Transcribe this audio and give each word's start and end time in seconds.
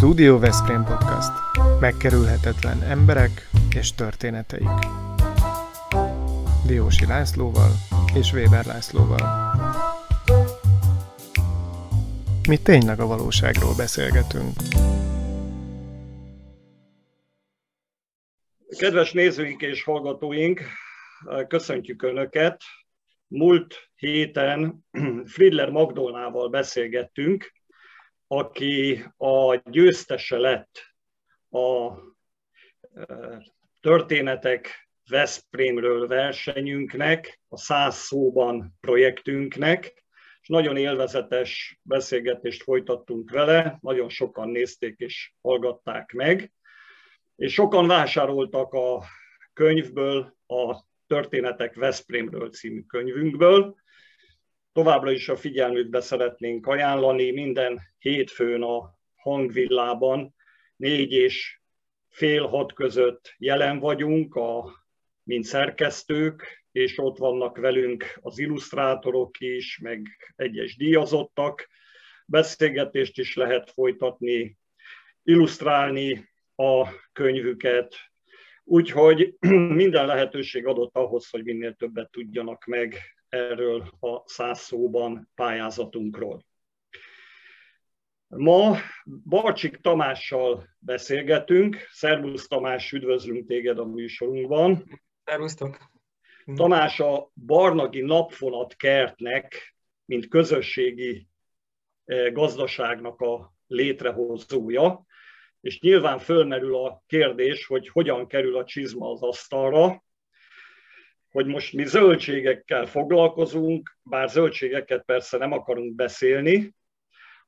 Studio 0.00 0.38
Veszprém 0.38 0.84
Podcast. 0.84 1.30
Megkerülhetetlen 1.80 2.82
emberek 2.82 3.48
és 3.74 3.94
történeteik. 3.94 4.68
Diósi 6.66 7.06
Lászlóval 7.06 7.70
és 8.14 8.32
Weber 8.32 8.64
Lászlóval. 8.64 9.54
Mi 12.48 12.56
tényleg 12.56 13.00
a 13.00 13.06
valóságról 13.06 13.74
beszélgetünk. 13.76 14.52
Kedves 18.78 19.12
nézőink 19.12 19.62
és 19.62 19.82
hallgatóink, 19.82 20.60
köszöntjük 21.48 22.02
Önöket. 22.02 22.62
Múlt 23.26 23.90
héten 23.94 24.84
Friedler 25.24 25.70
Magdolnával 25.70 26.48
beszélgettünk, 26.48 27.52
aki 28.32 29.04
a 29.16 29.54
győztese 29.70 30.38
lett 30.38 30.94
a 31.50 31.92
történetek 33.80 34.88
Veszprémről 35.08 36.06
versenyünknek, 36.06 37.40
a 37.48 37.56
száz 37.56 37.94
szóban 37.94 38.76
projektünknek, 38.80 40.04
és 40.40 40.48
nagyon 40.48 40.76
élvezetes 40.76 41.80
beszélgetést 41.82 42.62
folytattunk 42.62 43.30
vele, 43.30 43.78
nagyon 43.80 44.08
sokan 44.08 44.48
nézték 44.48 44.98
és 44.98 45.32
hallgatták 45.42 46.12
meg, 46.12 46.52
és 47.36 47.52
sokan 47.52 47.86
vásároltak 47.86 48.72
a 48.72 49.04
könyvből, 49.52 50.36
a 50.46 50.82
Történetek 51.06 51.74
Veszprémről 51.74 52.50
című 52.50 52.82
könyvünkből, 52.82 53.76
Továbbra 54.72 55.10
is 55.10 55.28
a 55.28 55.36
figyelmükbe 55.36 56.00
szeretnénk 56.00 56.66
ajánlani, 56.66 57.30
minden 57.30 57.80
hétfőn 57.98 58.62
a 58.62 58.98
hangvillában 59.14 60.34
négy 60.76 61.12
és 61.12 61.60
fél 62.08 62.46
hat 62.46 62.72
között 62.72 63.34
jelen 63.38 63.78
vagyunk, 63.78 64.34
a, 64.34 64.84
mint 65.22 65.44
szerkesztők, 65.44 66.64
és 66.72 66.98
ott 66.98 67.18
vannak 67.18 67.56
velünk 67.56 68.18
az 68.20 68.38
illusztrátorok 68.38 69.40
is, 69.40 69.78
meg 69.78 70.06
egyes 70.36 70.76
díjazottak. 70.76 71.68
Beszélgetést 72.26 73.18
is 73.18 73.36
lehet 73.36 73.70
folytatni, 73.70 74.58
illusztrálni 75.22 76.28
a 76.54 76.88
könyvüket, 77.12 77.94
Úgyhogy 78.64 79.36
minden 79.82 80.06
lehetőség 80.06 80.66
adott 80.66 80.96
ahhoz, 80.96 81.30
hogy 81.30 81.44
minél 81.44 81.74
többet 81.74 82.10
tudjanak 82.10 82.64
meg 82.64 82.96
erről 83.30 83.92
a 84.00 84.22
száz 84.24 84.58
szóban 84.58 85.30
pályázatunkról. 85.34 86.44
Ma 88.26 88.76
Barcsik 89.24 89.76
Tamással 89.76 90.68
beszélgetünk. 90.78 91.76
Szervusz 91.90 92.46
Tamás, 92.46 92.92
üdvözlünk 92.92 93.46
téged 93.46 93.78
a 93.78 93.84
műsorunkban. 93.84 95.00
Szervusztok! 95.24 95.78
Tamás 96.54 97.00
a 97.00 97.30
Barnagi 97.46 98.00
Napfonat 98.00 98.76
kertnek, 98.76 99.76
mint 100.04 100.28
közösségi 100.28 101.28
eh, 102.04 102.32
gazdaságnak 102.32 103.20
a 103.20 103.52
létrehozója, 103.66 105.06
és 105.60 105.80
nyilván 105.80 106.18
fölmerül 106.18 106.76
a 106.76 107.02
kérdés, 107.06 107.66
hogy 107.66 107.88
hogyan 107.88 108.26
kerül 108.26 108.56
a 108.56 108.64
csizma 108.64 109.10
az 109.10 109.22
asztalra, 109.22 110.04
hogy 111.30 111.46
most 111.46 111.72
mi 111.72 111.84
zöldségekkel 111.84 112.86
foglalkozunk, 112.86 113.98
bár 114.02 114.28
zöldségeket 114.28 115.04
persze 115.04 115.38
nem 115.38 115.52
akarunk 115.52 115.94
beszélni, 115.94 116.74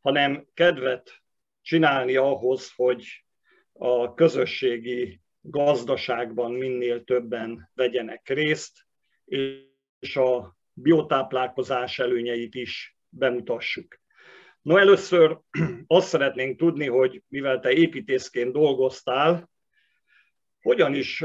hanem 0.01 0.47
kedvet 0.55 1.23
csinálni 1.63 2.17
ahhoz, 2.17 2.73
hogy 2.77 3.25
a 3.73 4.15
közösségi 4.15 5.21
gazdaságban 5.41 6.53
minél 6.53 7.05
többen 7.05 7.71
vegyenek 7.75 8.29
részt, 8.29 8.81
és 9.99 10.17
a 10.17 10.57
biotáplálkozás 10.73 11.99
előnyeit 11.99 12.55
is 12.55 12.97
bemutassuk. 13.09 14.01
No, 14.63 14.77
először 14.77 15.39
azt 15.87 16.09
szeretnénk 16.09 16.59
tudni, 16.59 16.87
hogy 16.87 17.23
mivel 17.29 17.61
te 17.61 17.73
építészként 17.73 18.53
dolgoztál, 18.53 19.51
hogyan 20.63 20.95
is 20.95 21.19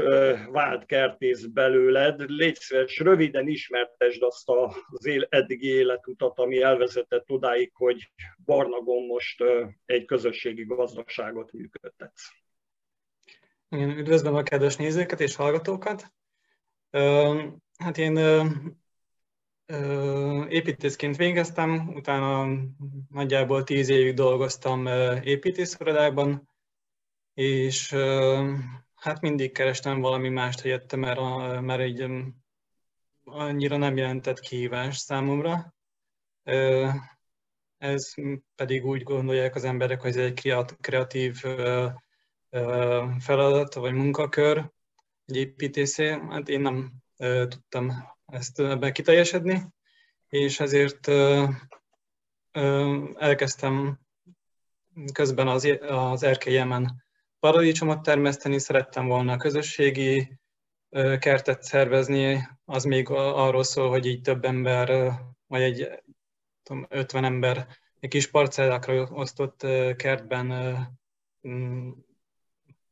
vált 0.50 0.86
kertész 0.86 1.44
belőled? 1.44 2.30
Légy 2.30 2.56
szíves, 2.56 2.98
röviden 2.98 3.48
ismertesd 3.48 4.22
azt 4.22 4.48
az 4.90 5.06
él, 5.06 5.26
eddigi 5.30 5.68
életutat, 5.68 6.38
ami 6.38 6.62
elvezetett 6.62 7.30
odáig, 7.30 7.70
hogy 7.74 8.10
Barnagon 8.44 9.06
most 9.06 9.44
egy 9.84 10.04
közösségi 10.04 10.64
gazdaságot 10.64 11.52
működtetsz. 11.52 12.30
Én 13.68 13.90
üdvözlöm 13.90 14.34
a 14.34 14.42
kedves 14.42 14.76
nézőket 14.76 15.20
és 15.20 15.36
hallgatókat. 15.36 16.12
Hát 17.78 17.98
én 17.98 18.16
építészként 20.48 21.16
végeztem, 21.16 21.88
utána 21.94 22.46
nagyjából 23.10 23.64
tíz 23.64 23.88
évig 23.88 24.14
dolgoztam 24.14 24.86
építészorodában, 25.22 26.48
és 27.34 27.96
hát 28.98 29.20
mindig 29.20 29.52
kerestem 29.52 30.00
valami 30.00 30.28
mást 30.28 30.60
helyette, 30.60 30.96
mert, 30.96 31.18
a, 31.18 31.60
mert 31.60 31.80
egy 31.80 32.10
annyira 33.24 33.76
nem 33.76 33.96
jelentett 33.96 34.40
kihívás 34.40 34.96
számomra. 34.96 35.74
Ez 37.78 38.14
pedig 38.54 38.84
úgy 38.84 39.02
gondolják 39.02 39.54
az 39.54 39.64
emberek, 39.64 40.00
hogy 40.00 40.10
ez 40.10 40.16
egy 40.16 40.56
kreatív 40.80 41.36
feladat 43.18 43.74
vagy 43.74 43.92
munkakör 43.92 44.70
egy 45.24 45.36
építészé. 45.36 46.08
Hát 46.08 46.48
én 46.48 46.60
nem 46.60 46.92
tudtam 47.48 47.92
ezt 48.26 48.62
kiteljesedni, 48.92 49.62
és 50.28 50.60
ezért 50.60 51.08
elkezdtem 53.14 53.98
közben 55.12 55.48
az, 55.48 55.78
az 55.80 56.22
erkélyemen 56.22 57.06
paradicsomot 57.40 58.02
termeszteni, 58.02 58.58
szerettem 58.58 59.06
volna 59.06 59.32
a 59.32 59.36
közösségi 59.36 60.38
kertet 61.18 61.62
szervezni, 61.62 62.48
az 62.64 62.84
még 62.84 63.10
arról 63.10 63.64
szól, 63.64 63.88
hogy 63.88 64.06
így 64.06 64.20
több 64.20 64.44
ember, 64.44 65.12
vagy 65.46 65.62
egy 65.62 66.02
tudom, 66.62 66.86
50 66.88 67.24
ember 67.24 67.66
egy 68.00 68.10
kis 68.10 68.30
parcellákra 68.30 69.02
osztott 69.02 69.66
kertben 69.96 70.50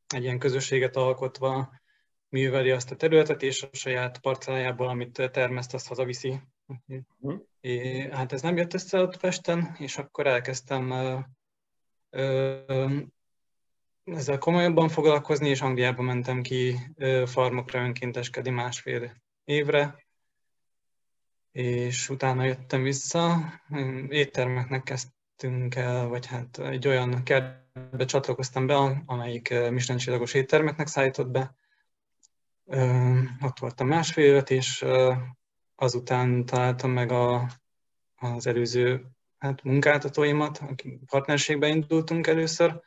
egy 0.06 0.22
ilyen 0.22 0.38
közösséget 0.38 0.96
alkotva 0.96 1.80
műveli 2.28 2.70
azt 2.70 2.90
a 2.90 2.96
területet, 2.96 3.42
és 3.42 3.62
a 3.62 3.68
saját 3.72 4.18
parcellájából, 4.18 4.88
amit 4.88 5.30
termeszt, 5.32 5.74
azt 5.74 5.88
hazaviszi. 5.88 6.40
Uh-huh. 6.66 7.40
É, 7.60 8.10
hát 8.10 8.32
ez 8.32 8.42
nem 8.42 8.56
jött 8.56 8.74
össze 8.74 9.00
ott 9.00 9.20
Pesten, 9.20 9.76
és 9.78 9.98
akkor 9.98 10.26
elkezdtem 10.26 10.90
ö, 10.90 11.18
ö, 12.10 12.98
ezzel 14.14 14.38
komolyabban 14.38 14.88
foglalkozni, 14.88 15.48
és 15.48 15.60
Angliába 15.60 16.02
mentem 16.02 16.42
ki 16.42 16.76
farmokra 17.24 17.80
önkénteskedni 17.80 18.50
másfél 18.50 19.12
évre, 19.44 20.06
és 21.52 22.08
utána 22.08 22.44
jöttem 22.44 22.82
vissza, 22.82 23.52
éttermeknek 24.08 24.82
kezdtünk 24.82 25.74
el, 25.74 26.06
vagy 26.06 26.26
hát 26.26 26.58
egy 26.58 26.88
olyan 26.88 27.22
kertbe 27.22 28.04
csatlakoztam 28.04 28.66
be, 28.66 29.02
amelyik 29.06 29.48
Michelin 29.48 29.96
csillagos 29.96 30.34
éttermeknek 30.34 30.86
szállított 30.86 31.28
be, 31.28 31.54
ott 33.40 33.58
voltam 33.58 33.86
másfél 33.86 34.24
évet, 34.24 34.50
és 34.50 34.84
azután 35.74 36.44
találtam 36.44 36.90
meg 36.90 37.12
a, 37.12 37.50
az 38.16 38.46
előző 38.46 39.06
hát, 39.38 39.62
munkáltatóimat, 39.62 40.58
akik 40.58 40.98
partnerségbe 41.06 41.68
indultunk 41.68 42.26
először. 42.26 42.80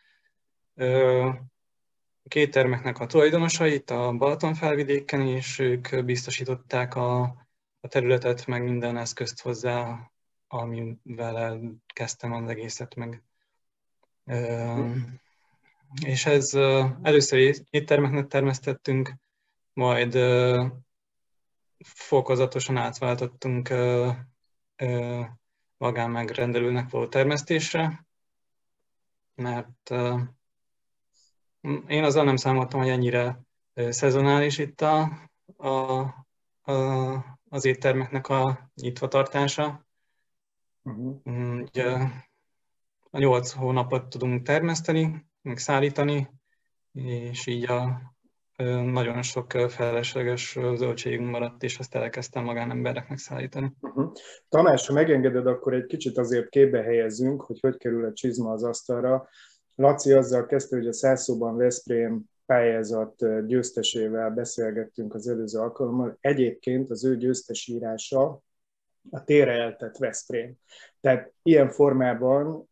Két 2.28 2.52
termeknek 2.52 3.00
a 3.00 3.06
tulajdonosait 3.06 3.90
a 3.90 4.14
Balaton 4.14 4.54
felvidéken, 4.54 5.28
és 5.28 5.60
ők 5.60 6.06
biztosították 6.06 6.96
a, 6.96 7.22
a 7.80 7.88
területet, 7.88 8.46
meg 8.46 8.64
minden 8.64 8.98
eszközt 8.98 9.42
hozzá, 9.42 10.10
amivel 10.48 11.62
kezdtem 11.94 12.34
az 12.34 12.50
egészet 12.50 12.96
meg. 12.96 13.24
És 16.06 16.26
ez 16.26 16.54
először 17.02 17.56
éttermeknek 17.70 18.28
termesztettünk, 18.28 19.14
majd 19.74 20.18
fokozatosan 21.84 22.78
átváltottunk 22.78 23.70
magán 25.78 26.10
megrendelőnek 26.12 26.90
való 26.90 27.08
termesztésre, 27.08 28.06
mert 29.36 29.92
én 31.88 32.04
azzal 32.04 32.24
nem 32.24 32.36
számoltam, 32.36 32.80
hogy 32.80 32.90
ennyire 32.90 33.40
szezonális 33.74 34.58
itt 34.58 34.82
a, 34.82 35.10
a, 35.58 35.70
a, 36.72 37.38
az 37.50 37.66
éttermeknek 37.66 38.28
a 38.28 38.72
nyitva 38.82 39.08
tartása. 39.08 39.88
Uh-huh. 40.84 41.62
Ugye, 41.62 41.98
a 43.12 43.20
nyolc 43.20 43.52
hónapot 43.52 44.10
tudunk 44.10 44.46
termeszteni, 44.46 45.26
szállítani, 45.44 46.30
és 46.94 47.48
így 47.48 47.70
a 47.70 48.02
nagyon 48.84 49.22
sok 49.22 49.52
felesleges 49.52 50.58
zöldségünk 50.76 51.30
maradt, 51.30 51.64
és 51.64 51.80
azt 51.80 51.96
elkezdtem 51.96 52.44
magánembereknek 52.44 53.18
szállítani. 53.18 53.74
Uh-huh. 53.82 54.12
Tamás, 54.50 54.88
ha 54.88 54.94
megengeded, 54.94 55.48
akkor 55.48 55.74
egy 55.74 55.86
kicsit 55.86 56.18
azért 56.18 56.50
képbe 56.50 56.82
helyezzünk, 56.82 57.42
hogy 57.42 57.60
hogy 57.60 57.78
kerül 57.78 58.06
a 58.06 58.14
csizma 58.14 58.52
az 58.52 58.64
asztalra. 58.64 59.28
Laci 59.80 60.14
azzal 60.14 60.46
kezdte, 60.46 60.76
hogy 60.76 60.88
a 60.88 60.94
Szászóban 60.94 61.56
Veszprém 61.56 62.24
pályázat 62.46 63.46
győztesével 63.46 64.30
beszélgettünk 64.30 65.14
az 65.14 65.28
előző 65.28 65.60
alkalommal. 65.60 66.18
Egyébként 66.22 66.90
az 66.90 67.06
ő 67.06 67.18
győztesírása 67.18 68.42
a 69.12 69.24
térre 69.24 69.52
eltett 69.52 69.98
Veszprém. 69.98 70.54
Tehát 71.02 71.32
ilyen 71.42 71.70
formában 71.70 72.70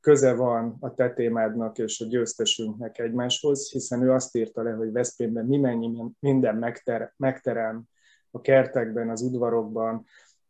köze 0.00 0.34
van 0.34 0.76
a 0.80 0.94
te 0.94 1.12
témádnak 1.12 1.78
és 1.78 2.00
a 2.00 2.06
győztesünknek 2.06 2.98
egymáshoz, 2.98 3.70
hiszen 3.70 4.02
ő 4.02 4.12
azt 4.12 4.36
írta 4.36 4.62
le, 4.62 4.70
hogy 4.70 4.92
Veszprémben 4.92 5.46
mi 5.46 5.56
mennyi 5.56 5.92
minden 6.20 6.56
megter, 6.56 7.14
megterem 7.16 7.82
a 8.30 8.40
kertekben, 8.40 9.10
az 9.10 9.22
udvarokban, 9.22 10.04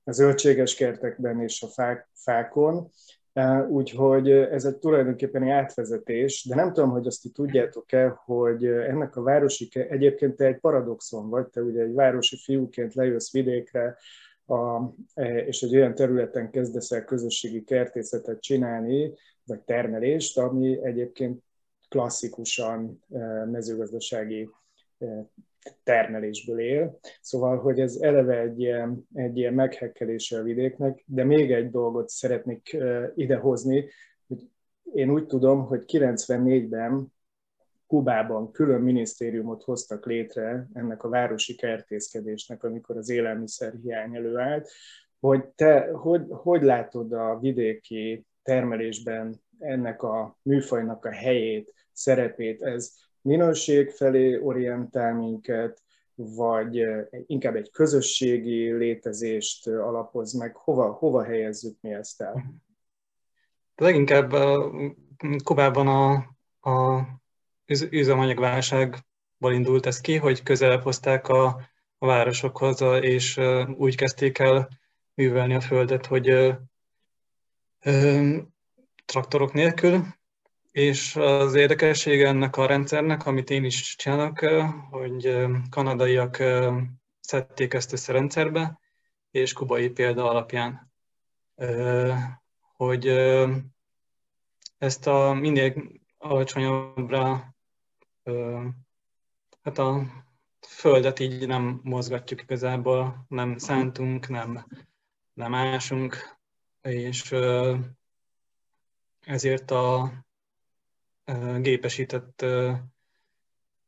a 0.04 0.12
zöldséges 0.12 0.74
kertekben 0.74 1.40
és 1.40 1.62
a 1.62 1.66
fák, 1.66 2.08
fákon, 2.12 2.90
Úgyhogy 3.68 4.30
ez 4.30 4.64
egy 4.64 4.76
tulajdonképpen 4.76 5.42
egy 5.42 5.48
átvezetés, 5.48 6.44
de 6.48 6.54
nem 6.54 6.72
tudom, 6.72 6.90
hogy 6.90 7.06
azt 7.06 7.22
ti 7.22 7.28
tudjátok-e, 7.28 8.08
hogy 8.24 8.66
ennek 8.66 9.16
a 9.16 9.22
városi, 9.22 9.68
egyébként 9.72 10.36
te 10.36 10.44
egy 10.44 10.58
paradoxon 10.58 11.28
vagy, 11.28 11.46
te 11.46 11.60
ugye 11.60 11.82
egy 11.82 11.94
városi 11.94 12.36
fiúként 12.36 12.94
lejössz 12.94 13.32
vidékre, 13.32 13.96
a, 14.46 14.82
e, 15.14 15.38
és 15.38 15.62
egy 15.62 15.76
olyan 15.76 15.94
területen 15.94 16.50
kezdesz 16.50 16.90
el 16.90 17.04
közösségi 17.04 17.64
kertészetet 17.64 18.40
csinálni, 18.40 19.12
vagy 19.44 19.60
termelést, 19.60 20.38
ami 20.38 20.84
egyébként 20.84 21.42
klasszikusan 21.88 23.04
e, 23.12 23.44
mezőgazdasági 23.44 24.50
e, 24.98 25.28
termelésből 25.82 26.60
él. 26.60 26.98
Szóval, 27.20 27.58
hogy 27.58 27.80
ez 27.80 27.96
eleve 27.96 28.40
egy 28.40 28.60
ilyen, 28.60 29.08
egy 29.14 29.36
ilyen 29.36 29.54
meghekkelése 29.54 30.38
a 30.38 30.42
vidéknek, 30.42 31.02
de 31.06 31.24
még 31.24 31.52
egy 31.52 31.70
dolgot 31.70 32.08
szeretnék 32.08 32.76
idehozni, 33.14 33.88
hogy 34.26 34.48
én 34.92 35.10
úgy 35.10 35.26
tudom, 35.26 35.66
hogy 35.66 35.84
94-ben 35.86 37.12
Kubában 37.86 38.50
külön 38.52 38.80
minisztériumot 38.80 39.62
hoztak 39.62 40.06
létre 40.06 40.68
ennek 40.72 41.02
a 41.02 41.08
városi 41.08 41.54
kertészkedésnek, 41.54 42.64
amikor 42.64 42.96
az 42.96 43.08
élelmiszer 43.08 43.74
hiány 43.82 44.16
előállt, 44.16 44.70
hogy 45.20 45.44
te 45.48 45.90
hogy, 45.92 46.22
hogy 46.28 46.62
látod 46.62 47.12
a 47.12 47.38
vidéki 47.40 48.26
termelésben 48.42 49.40
ennek 49.58 50.02
a 50.02 50.38
műfajnak 50.42 51.04
a 51.04 51.10
helyét, 51.10 51.74
szerepét, 51.92 52.62
ez 52.62 52.92
minőség 53.24 53.90
felé 53.90 54.38
orientál 54.38 55.14
minket, 55.14 55.82
vagy 56.14 56.84
inkább 57.26 57.54
egy 57.54 57.70
közösségi 57.70 58.72
létezést 58.72 59.66
alapoz 59.66 60.32
meg, 60.32 60.56
hova, 60.56 60.92
hova 60.92 61.24
helyezzük 61.24 61.76
mi 61.80 61.92
ezt 61.92 62.20
el? 62.20 62.44
Leginkább 63.76 64.34
Kubában 65.44 65.86
a, 65.86 66.12
a 66.70 67.06
üzemanyagválságból 67.90 69.52
indult 69.52 69.86
ez 69.86 70.00
ki, 70.00 70.16
hogy 70.16 70.42
közelebb 70.42 70.82
hozták 70.82 71.28
a, 71.28 71.46
a 71.98 72.06
városokhoz, 72.06 72.80
és 73.00 73.40
úgy 73.76 73.96
kezdték 73.96 74.38
el 74.38 74.68
művelni 75.14 75.54
a 75.54 75.60
földet, 75.60 76.06
hogy 76.06 76.28
ö, 76.28 76.52
ö, 77.80 78.36
traktorok 79.04 79.52
nélkül, 79.52 80.04
és 80.74 81.16
az 81.16 81.54
érdekessége 81.54 82.28
ennek 82.28 82.56
a 82.56 82.66
rendszernek, 82.66 83.26
amit 83.26 83.50
én 83.50 83.64
is 83.64 83.96
csinálok, 83.96 84.38
hogy 84.90 85.46
kanadaiak 85.70 86.42
szedték 87.20 87.74
ezt 87.74 87.92
össze 87.92 88.12
rendszerbe, 88.12 88.80
és 89.30 89.52
kubai 89.52 89.90
példa 89.90 90.30
alapján, 90.30 90.92
hogy 92.76 93.06
ezt 94.78 95.06
a 95.06 95.32
minél 95.32 95.74
alacsonyabbra 96.18 97.54
hát 99.62 99.78
a 99.78 100.02
földet 100.68 101.18
így 101.18 101.46
nem 101.46 101.80
mozgatjuk 101.82 102.42
igazából, 102.42 103.24
nem 103.28 103.58
szántunk, 103.58 104.28
nem, 104.28 104.66
nem 105.32 105.54
ásunk, 105.54 106.38
és 106.82 107.34
ezért 109.20 109.70
a 109.70 110.12
gépesített 111.60 112.44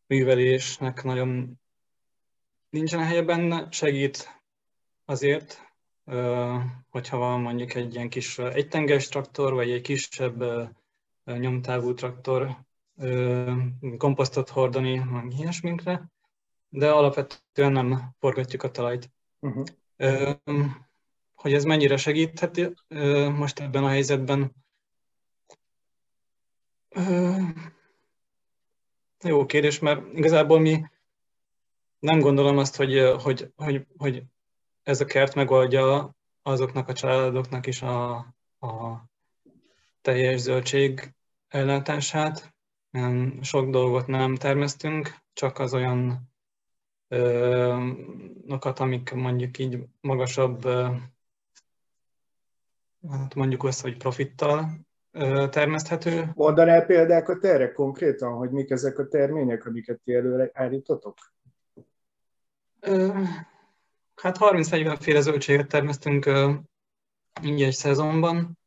művelésnek 0.06 1.03
nagyon 1.03 1.61
nincsen 2.71 3.05
helye 3.05 3.23
benne, 3.23 3.69
segít 3.71 4.41
azért, 5.05 5.61
hogyha 6.88 7.17
van 7.17 7.41
mondjuk 7.41 7.75
egy 7.75 7.94
ilyen 7.94 8.09
kis 8.09 8.38
egytenges 8.38 9.09
traktor, 9.09 9.53
vagy 9.53 9.71
egy 9.71 9.81
kisebb 9.81 10.44
nyomtávú 11.25 11.94
traktor, 11.94 12.65
komposztot 13.97 14.49
hordani, 14.49 14.99
meg 14.99 15.33
ilyesminkre, 15.38 16.11
de 16.69 16.91
alapvetően 16.91 17.73
nem 17.73 18.15
forgatjuk 18.19 18.62
a 18.62 18.71
talajt. 18.71 19.11
Uh-huh. 19.41 19.67
Hogy 21.35 21.53
ez 21.53 21.65
mennyire 21.65 21.97
segítheti 21.97 22.75
most 23.35 23.61
ebben 23.61 23.85
a 23.85 23.88
helyzetben? 23.88 24.53
Jó 29.25 29.47
kérdés, 29.47 29.79
mert 29.79 30.13
igazából 30.13 30.61
mi 30.61 30.85
nem 31.99 32.19
gondolom 32.19 32.59
azt, 32.59 32.77
hogy, 32.77 33.13
hogy, 33.23 33.53
hogy, 33.57 33.87
hogy 33.97 34.23
ez 34.83 35.01
a 35.01 35.05
kert 35.05 35.35
megoldja 35.35 36.15
azoknak 36.43 36.89
a 36.89 36.93
családoknak 36.93 37.67
is 37.67 37.83
a, 37.83 38.15
a 38.61 39.05
teljes 40.01 40.41
zöldség 40.41 41.15
ellátását, 41.49 42.55
sok 43.41 43.71
dolgot 43.71 44.07
nem 44.07 44.35
termesztünk, 44.35 45.17
csak 45.33 45.59
az 45.59 45.75
olyan 45.75 46.33
nokat, 48.47 48.79
amik 48.79 49.13
mondjuk 49.13 49.59
így 49.59 49.79
magasabb, 50.01 50.65
hát 53.09 53.35
mondjuk 53.35 53.65
azt, 53.65 53.81
hogy 53.81 53.97
profittal 53.97 54.86
termeszthető. 55.51 56.31
Mondanál 56.35 56.87
példákat 56.87 57.45
erre 57.45 57.73
konkrétan, 57.73 58.33
hogy 58.33 58.50
mik 58.50 58.71
ezek 58.71 58.99
a 58.99 59.09
termények, 59.09 59.67
amiket 59.67 60.00
ti 60.05 60.14
előre 60.14 60.50
állítotok? 60.52 61.19
Hát 64.14 64.37
30-40 64.40 64.97
féle 65.00 65.21
zöldséget 65.21 65.69
termesztünk 65.69 66.26
egy 67.43 67.73
szezonban. 67.73 68.59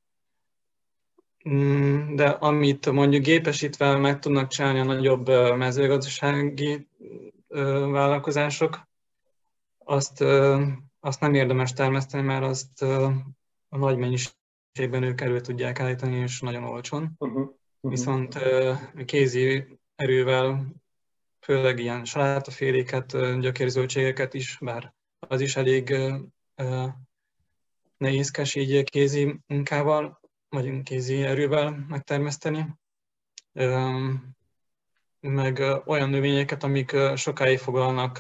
Mm, 1.50 2.16
de 2.16 2.30
amit 2.30 2.92
mondjuk 2.92 3.24
gépesítve 3.24 3.98
meg 3.98 4.20
tudnak 4.20 4.48
csinálni 4.48 4.80
a 4.80 4.84
nagyobb 4.84 5.28
mezőgazdasági 5.58 6.88
vállalkozások, 7.92 8.88
azt, 9.78 10.22
azt 11.00 11.20
nem 11.20 11.34
érdemes 11.34 11.74
termeszteni, 11.74 12.24
mert 12.24 12.44
azt 12.44 12.82
a 13.70 13.78
nagy 13.78 13.98
mennyiségben 14.74 15.10
ők 15.10 15.22
elő 15.22 15.40
tudják 15.40 15.80
állítani, 15.80 16.16
és 16.16 16.40
nagyon 16.40 16.64
olcsón. 16.64 17.16
Uh-huh. 17.18 17.38
Uh-huh. 17.38 17.56
Viszont 17.80 18.40
kézi 19.06 19.80
erővel, 19.96 20.74
főleg 21.40 21.80
ilyen 21.80 22.06
salátaféléket, 22.06 23.40
gyökérzöldségeket 23.40 24.34
is, 24.34 24.58
bár 24.62 24.94
az 25.20 25.42
is 25.42 25.56
elég 25.56 25.96
nehézkes 27.98 28.56
így 28.56 28.84
kézi 28.90 29.40
munkával, 29.48 30.20
vagy 30.50 30.84
kézi 30.84 31.24
erővel 31.24 31.86
megtermeszteni, 31.88 32.66
meg 35.20 35.60
olyan 35.86 36.10
növényeket, 36.10 36.64
amik 36.64 36.96
sokáig 37.16 37.58
foglalnak 37.58 38.18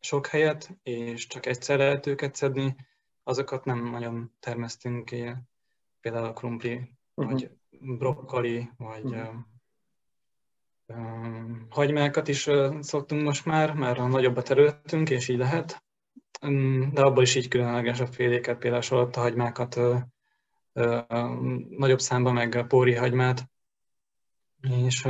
sok 0.00 0.26
helyet, 0.26 0.78
és 0.82 1.26
csak 1.26 1.46
egyszer 1.46 1.78
lehet 1.78 2.06
őket 2.06 2.34
szedni, 2.34 2.76
azokat 3.22 3.64
nem 3.64 3.90
nagyon 3.90 4.32
termesztünk, 4.40 5.10
például 6.00 6.26
a 6.26 6.32
krumpli, 6.32 6.74
uh-huh. 7.14 7.32
vagy 7.32 7.50
brokkoli, 7.70 8.70
vagy 8.76 9.04
uh-huh. 9.04 9.34
hagymákat 11.68 12.28
is 12.28 12.48
szoktunk 12.80 13.22
most 13.22 13.44
már, 13.44 13.74
mert 13.74 14.08
nagyobb 14.08 14.36
a 14.36 14.42
területünk, 14.42 15.10
és 15.10 15.28
így 15.28 15.38
lehet 15.38 15.82
de 16.92 17.02
abból 17.02 17.22
is 17.22 17.34
így 17.34 17.48
különleges 17.48 18.00
a 18.00 18.06
féléket, 18.06 18.58
például 18.58 19.10
a 19.12 19.20
hagymákat, 19.20 19.80
nagyobb 21.70 22.00
számban 22.00 22.34
meg 22.34 22.66
póri 22.68 22.94
hagymát, 22.94 23.50
és 24.60 25.06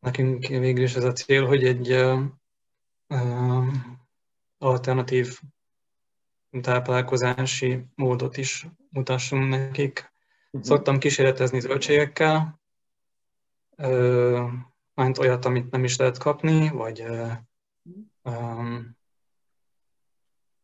nekünk 0.00 0.46
végül 0.46 0.82
is 0.82 0.94
ez 0.94 1.04
a 1.04 1.12
cél, 1.12 1.46
hogy 1.46 1.64
egy 1.64 2.06
alternatív 4.58 5.40
táplálkozási 6.60 7.84
módot 7.94 8.36
is 8.36 8.66
mutassunk 8.90 9.48
nekik, 9.48 10.16
Uh-huh. 10.50 10.62
Szoktam 10.62 10.98
kísérletezni 10.98 11.60
zöldségekkel, 11.60 12.60
mint 14.94 15.18
olyat, 15.18 15.44
amit 15.44 15.70
nem 15.70 15.84
is 15.84 15.96
lehet 15.96 16.18
kapni, 16.18 16.68
vagy 16.68 17.04
um, 18.22 18.96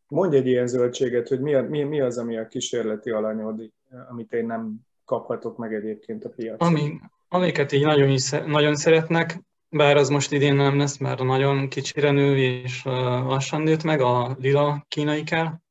Mondj 0.08 0.36
egy 0.36 0.46
ilyen 0.46 0.66
zöldséget, 0.66 1.28
hogy 1.28 1.40
mi, 1.40 1.54
a, 1.54 1.62
mi, 1.62 1.82
mi 1.82 2.00
az, 2.00 2.18
ami 2.18 2.36
a 2.38 2.46
kísérleti 2.46 3.10
alanyod, 3.10 3.70
amit 4.08 4.32
én 4.32 4.46
nem 4.46 4.76
kaphatok 5.04 5.56
meg 5.56 5.74
egyébként 5.74 6.24
a 6.24 6.28
piacon. 6.28 6.68
Ami, 6.68 7.00
amiket 7.28 7.72
így 7.72 7.84
nagyon, 7.84 8.08
is, 8.08 8.30
nagyon 8.30 8.76
szeretnek, 8.76 9.40
bár 9.68 9.96
az 9.96 10.08
most 10.08 10.32
idén 10.32 10.54
nem 10.54 10.78
lesz, 10.78 10.96
mert 10.96 11.22
nagyon 11.22 11.68
kicsire 11.68 12.10
nő 12.10 12.36
és 12.36 12.84
lassan 12.84 13.62
nőtt 13.62 13.82
meg, 13.82 14.00
a 14.00 14.36
lila 14.38 14.84
kínai 14.88 15.22
kell. 15.22 15.62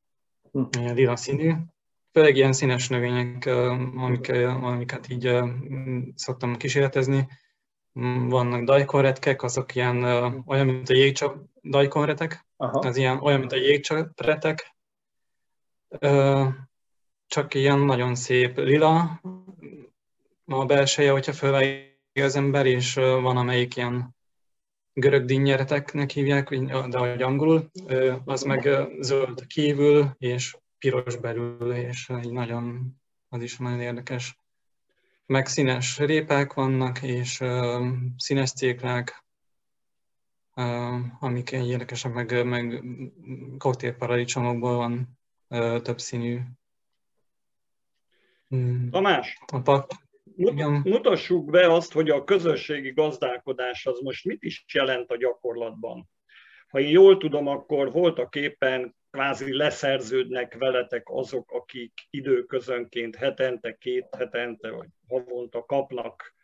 Lila 0.72 1.16
színű. 1.16 1.52
Főleg 2.12 2.36
ilyen 2.36 2.52
színes 2.52 2.88
növények, 2.88 3.46
amik, 3.96 4.32
amiket 4.32 5.08
így 5.08 5.38
szoktam 6.14 6.56
kísérletezni. 6.56 7.28
Vannak 8.28 8.64
dajkonretkek, 8.64 9.42
azok 9.42 9.74
ilyen 9.74 10.04
olyan, 10.46 10.66
mint 10.66 10.88
a 10.88 10.94
jégcsap 10.94 11.36
dajkonretek, 11.62 12.46
Aha. 12.56 12.86
ez 12.86 12.96
ilyen 12.96 13.18
olyan, 13.20 13.38
mint 13.38 13.52
a 13.52 13.56
jégcsapretek, 13.56 14.76
csak 17.26 17.54
ilyen 17.54 17.78
nagyon 17.78 18.14
szép 18.14 18.56
lila 18.56 19.20
a 20.44 20.64
belseje, 20.64 21.10
hogyha 21.10 21.32
fölvágja 21.32 22.24
az 22.24 22.36
ember, 22.36 22.66
és 22.66 22.94
van 22.94 23.36
amelyik 23.36 23.76
ilyen 23.76 24.14
görög 24.94 25.24
dinnyereteknek 25.24 26.10
hívják, 26.10 26.48
de 26.48 26.98
ahogy 26.98 27.22
angolul, 27.22 27.70
az 28.24 28.42
meg 28.42 28.68
zöld 29.00 29.46
kívül, 29.46 30.14
és 30.18 30.56
piros 30.78 31.16
belül, 31.16 31.72
és 31.72 32.12
így 32.24 32.32
nagyon, 32.32 32.94
az 33.28 33.42
is 33.42 33.56
nagyon 33.56 33.80
érdekes. 33.80 34.36
Meg 35.26 35.46
színes 35.46 35.98
répák 35.98 36.52
vannak, 36.52 37.02
és 37.02 37.42
színes 38.16 38.52
céklák, 38.52 39.24
amik 41.20 41.50
érdekesek, 41.50 42.12
meg, 42.12 42.46
meg 42.46 42.84
koktélparadicsomokból 43.58 44.76
van 44.76 45.18
több 45.82 46.00
színű. 46.00 46.40
Hmm. 48.48 48.90
Tamás, 48.90 49.38
a 49.46 49.60
pak, 49.60 49.90
mutassuk 50.82 51.50
be 51.50 51.72
azt, 51.72 51.92
hogy 51.92 52.10
a 52.10 52.24
közösségi 52.24 52.92
gazdálkodás 52.92 53.86
az 53.86 54.00
most 54.00 54.24
mit 54.24 54.42
is 54.42 54.64
jelent 54.72 55.10
a 55.10 55.16
gyakorlatban. 55.16 56.08
Ha 56.68 56.80
én 56.80 56.88
jól 56.88 57.16
tudom, 57.16 57.46
akkor 57.46 57.92
voltak 57.92 58.36
éppen 58.36 58.94
kvázi 59.10 59.56
leszerződnek 59.56 60.54
veletek 60.58 61.02
azok, 61.04 61.50
akik 61.50 61.92
időközönként 62.10 63.16
hetente, 63.16 63.76
két 63.76 64.14
hetente 64.16 64.70
vagy 64.70 64.88
havonta 65.08 65.64
kapnak 65.64 66.34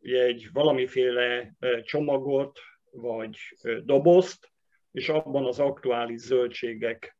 egy 0.00 0.48
valamiféle 0.52 1.54
csomagot, 1.82 2.58
vagy 2.90 3.36
dobozt, 3.82 4.52
és 4.92 5.08
abban 5.08 5.44
az 5.44 5.58
aktuális 5.58 6.20
zöldségek 6.20 7.16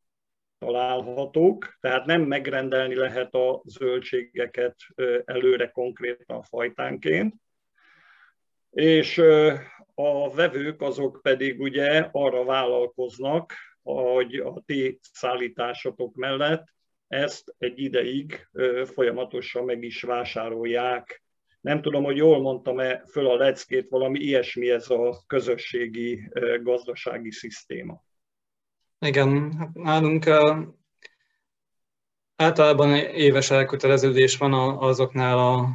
találhatók, 0.64 1.76
tehát 1.80 2.04
nem 2.04 2.23
megrendelni 2.23 2.94
lehet 2.94 3.35
a 3.35 3.62
zöldségeket 3.64 4.76
előre 5.25 5.68
konkrétan 5.68 6.42
fajtánként, 6.42 7.35
és 8.71 9.18
a 9.94 10.35
vevők 10.35 10.83
azok 10.83 11.21
pedig 11.23 11.61
ugye 11.61 12.09
arra 12.12 12.44
vállalkoznak, 12.44 13.52
hogy 13.83 14.35
a 14.35 14.62
ti 14.66 14.99
szállításotok 15.12 16.14
mellett 16.14 16.64
ezt 17.09 17.54
egy 17.59 17.78
ideig 17.78 18.49
folyamatosan 18.85 19.64
meg 19.64 19.83
is 19.83 20.02
vásárolják 20.02 21.25
nem 21.64 21.83
tudom, 21.83 22.04
hogy 22.04 22.16
jól 22.16 22.40
mondtam-e 22.40 23.02
föl 23.11 23.26
a 23.26 23.37
leckét, 23.37 23.88
valami 23.88 24.18
ilyesmi 24.18 24.71
ez 24.71 24.90
a 24.90 25.23
közösségi 25.26 26.30
gazdasági 26.62 27.30
szisztéma. 27.30 28.03
Igen, 28.98 29.56
hát 29.58 29.74
nálunk 29.74 30.26
általában 32.36 32.94
éves 32.96 33.50
elköteleződés 33.50 34.36
van 34.36 34.52
azoknál 34.78 35.38
a, 35.38 35.68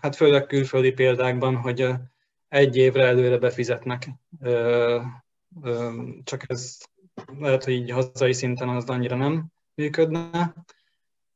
hát 0.00 0.16
főleg 0.16 0.46
külföldi 0.46 0.92
példákban, 0.92 1.56
hogy 1.56 1.90
egy 2.48 2.76
évre 2.76 3.04
előre 3.04 3.38
befizetnek. 3.38 4.08
Csak 6.24 6.44
ez 6.46 6.78
lehet, 7.38 7.64
hogy 7.64 7.72
így 7.72 7.90
hazai 7.90 8.32
szinten 8.32 8.68
az 8.68 8.84
annyira 8.84 9.16
nem 9.16 9.46
működne. 9.74 10.54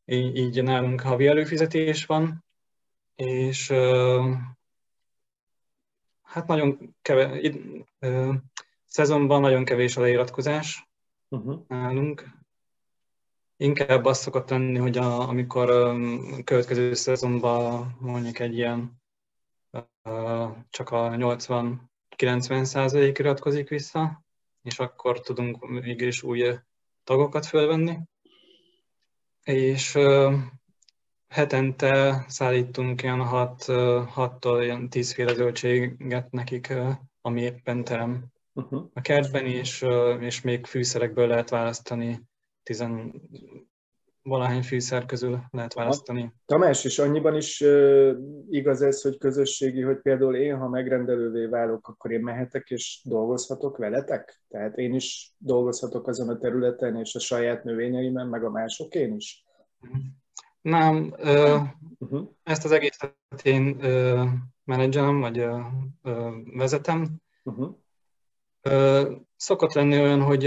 Így 0.04 0.62
nálunk 0.62 1.00
havi 1.00 1.26
előfizetés 1.26 2.06
van, 2.06 2.44
és 3.14 3.72
hát 6.22 6.46
nagyon 6.46 6.96
kevés, 7.02 7.52
szezonban 8.86 9.40
nagyon 9.40 9.64
kevés 9.64 9.96
a 9.96 10.00
leiratkozás 10.00 10.91
uh-huh. 11.32 11.64
nálunk. 11.68 12.24
Inkább 13.56 14.04
azt 14.04 14.20
szokott 14.20 14.50
lenni, 14.50 14.78
hogy 14.78 14.98
a, 14.98 15.28
amikor 15.28 15.70
a 15.70 15.96
következő 16.44 16.94
szezonban 16.94 17.96
mondjuk 18.00 18.38
egy 18.38 18.54
ilyen 18.54 19.02
csak 20.70 20.90
a 20.90 21.10
80-90 21.10 22.64
százalék 22.64 23.18
iratkozik 23.18 23.68
vissza, 23.68 24.24
és 24.62 24.78
akkor 24.78 25.20
tudunk 25.20 25.68
mégis 25.68 26.22
új 26.22 26.58
tagokat 27.04 27.46
fölvenni. 27.46 27.98
És 29.42 29.98
hetente 31.28 32.24
szállítunk 32.28 33.02
ilyen 33.02 33.20
6-tól 33.22 34.60
ilyen 34.62 34.88
10 34.88 35.12
féle 35.12 35.34
zöldséget 35.34 36.30
nekik, 36.30 36.72
ami 37.20 37.40
éppen 37.40 37.84
terem 37.84 38.32
uh-huh. 38.52 38.84
a 38.92 39.00
kertben, 39.00 39.46
és, 39.46 39.84
és 40.20 40.40
még 40.40 40.66
fűszerekből 40.66 41.26
lehet 41.26 41.50
választani, 41.50 42.22
tizen 42.62 43.22
valahány 44.22 44.62
fűszer 44.62 45.06
közül 45.06 45.40
lehet 45.50 45.74
választani. 45.74 46.32
Tamás, 46.46 46.84
és 46.84 46.98
annyiban 46.98 47.36
is 47.36 47.60
uh, 47.60 48.16
igaz 48.50 48.82
ez, 48.82 49.02
hogy 49.02 49.18
közösségi, 49.18 49.80
hogy 49.80 50.00
például 50.00 50.36
én, 50.36 50.56
ha 50.56 50.68
megrendelővé 50.68 51.46
válok, 51.46 51.88
akkor 51.88 52.10
én 52.10 52.20
mehetek 52.20 52.70
és 52.70 53.00
dolgozhatok 53.04 53.76
veletek? 53.76 54.42
Tehát 54.48 54.76
én 54.76 54.94
is 54.94 55.34
dolgozhatok 55.38 56.08
azon 56.08 56.28
a 56.28 56.38
területen, 56.38 56.96
és 56.96 57.14
a 57.14 57.18
saját 57.18 57.64
növényeimen, 57.64 58.26
meg 58.26 58.44
a 58.44 58.50
másokén 58.50 59.14
is? 59.14 59.44
Nem, 60.60 61.14
uh-huh. 61.98 62.28
ezt 62.42 62.64
az 62.64 62.70
egészet 62.70 63.16
én 63.42 63.76
menedzselem, 64.64 65.20
vagy 65.20 65.46
vezetem. 66.54 67.20
Uh-huh. 67.42 67.76
Szokott 69.36 69.72
lenni 69.72 70.00
olyan, 70.00 70.22
hogy 70.22 70.46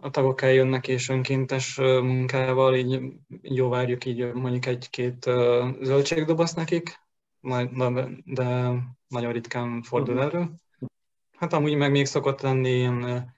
a 0.00 0.10
tagok 0.10 0.42
eljönnek 0.42 0.88
és 0.88 1.08
önkéntes 1.08 1.76
munkával, 1.76 2.74
így 2.74 3.02
jó 3.42 3.68
várjuk 3.68 4.04
így 4.04 4.32
mondjuk 4.32 4.66
egy-két 4.66 5.30
zöldségdoboz 5.80 6.54
nekik, 6.54 7.00
de 8.24 8.44
nagyon 9.08 9.32
ritkán 9.32 9.82
fordul 9.82 10.16
uh-huh. 10.16 10.34
elő. 10.34 10.50
Hát 11.36 11.52
amúgy 11.52 11.74
meg 11.74 11.90
még 11.90 12.06
szokott 12.06 12.40
lenni 12.40 12.70
ilyen 12.70 13.32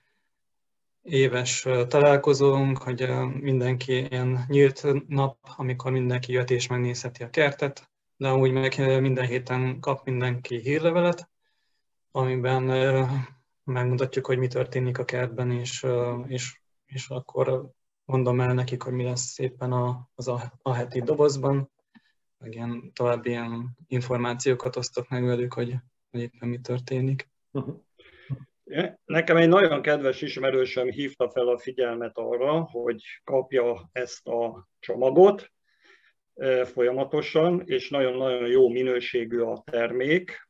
éves 1.02 1.66
találkozónk, 1.88 2.78
hogy 2.78 3.08
mindenki 3.40 3.92
ilyen 3.92 4.44
nyílt 4.48 4.86
nap, 5.08 5.38
amikor 5.56 5.92
mindenki 5.92 6.32
jött 6.32 6.50
és 6.50 6.66
megnézheti 6.66 7.22
a 7.22 7.30
kertet, 7.30 7.90
de 8.16 8.32
úgy 8.32 8.52
meg 8.52 9.00
minden 9.00 9.26
héten 9.26 9.80
kap 9.80 10.04
mindenki 10.04 10.60
hírlevelet, 10.60 11.28
amiben 12.10 12.70
megmutatjuk, 13.66 14.26
hogy 14.26 14.38
mi 14.38 14.46
történik 14.46 14.98
a 14.98 15.04
kertben, 15.04 15.50
és, 15.50 15.86
és, 16.26 16.60
és 16.86 17.08
akkor 17.08 17.70
mondom 18.04 18.40
el 18.40 18.54
nekik, 18.54 18.82
hogy 18.82 18.92
mi 18.92 19.04
lesz 19.04 19.24
szépen 19.24 19.72
a, 19.72 20.08
az 20.14 20.28
a, 20.28 20.52
a 20.62 20.72
heti 20.72 21.02
dobozban, 21.02 21.70
meg 22.38 22.54
ilyen 22.54 22.92
további 22.92 23.28
ilyen 23.28 23.76
információkat 23.86 24.76
osztok 24.76 25.08
meg 25.08 25.24
velük, 25.24 25.52
hogy, 25.52 25.74
hogy 26.10 26.20
éppen 26.20 26.48
mi 26.48 26.60
történik. 26.60 27.28
Uh-huh. 27.50 27.84
Nekem 29.04 29.36
egy 29.36 29.48
nagyon 29.48 29.82
kedves 29.82 30.22
ismerősöm 30.22 30.90
hívta 30.90 31.30
fel 31.30 31.48
a 31.48 31.58
figyelmet 31.58 32.18
arra, 32.18 32.60
hogy 32.60 33.02
kapja 33.24 33.88
ezt 33.92 34.26
a 34.26 34.68
csomagot 34.78 35.52
folyamatosan, 36.64 37.62
és 37.64 37.90
nagyon-nagyon 37.90 38.48
jó 38.48 38.68
minőségű 38.68 39.40
a 39.40 39.62
termék. 39.64 40.48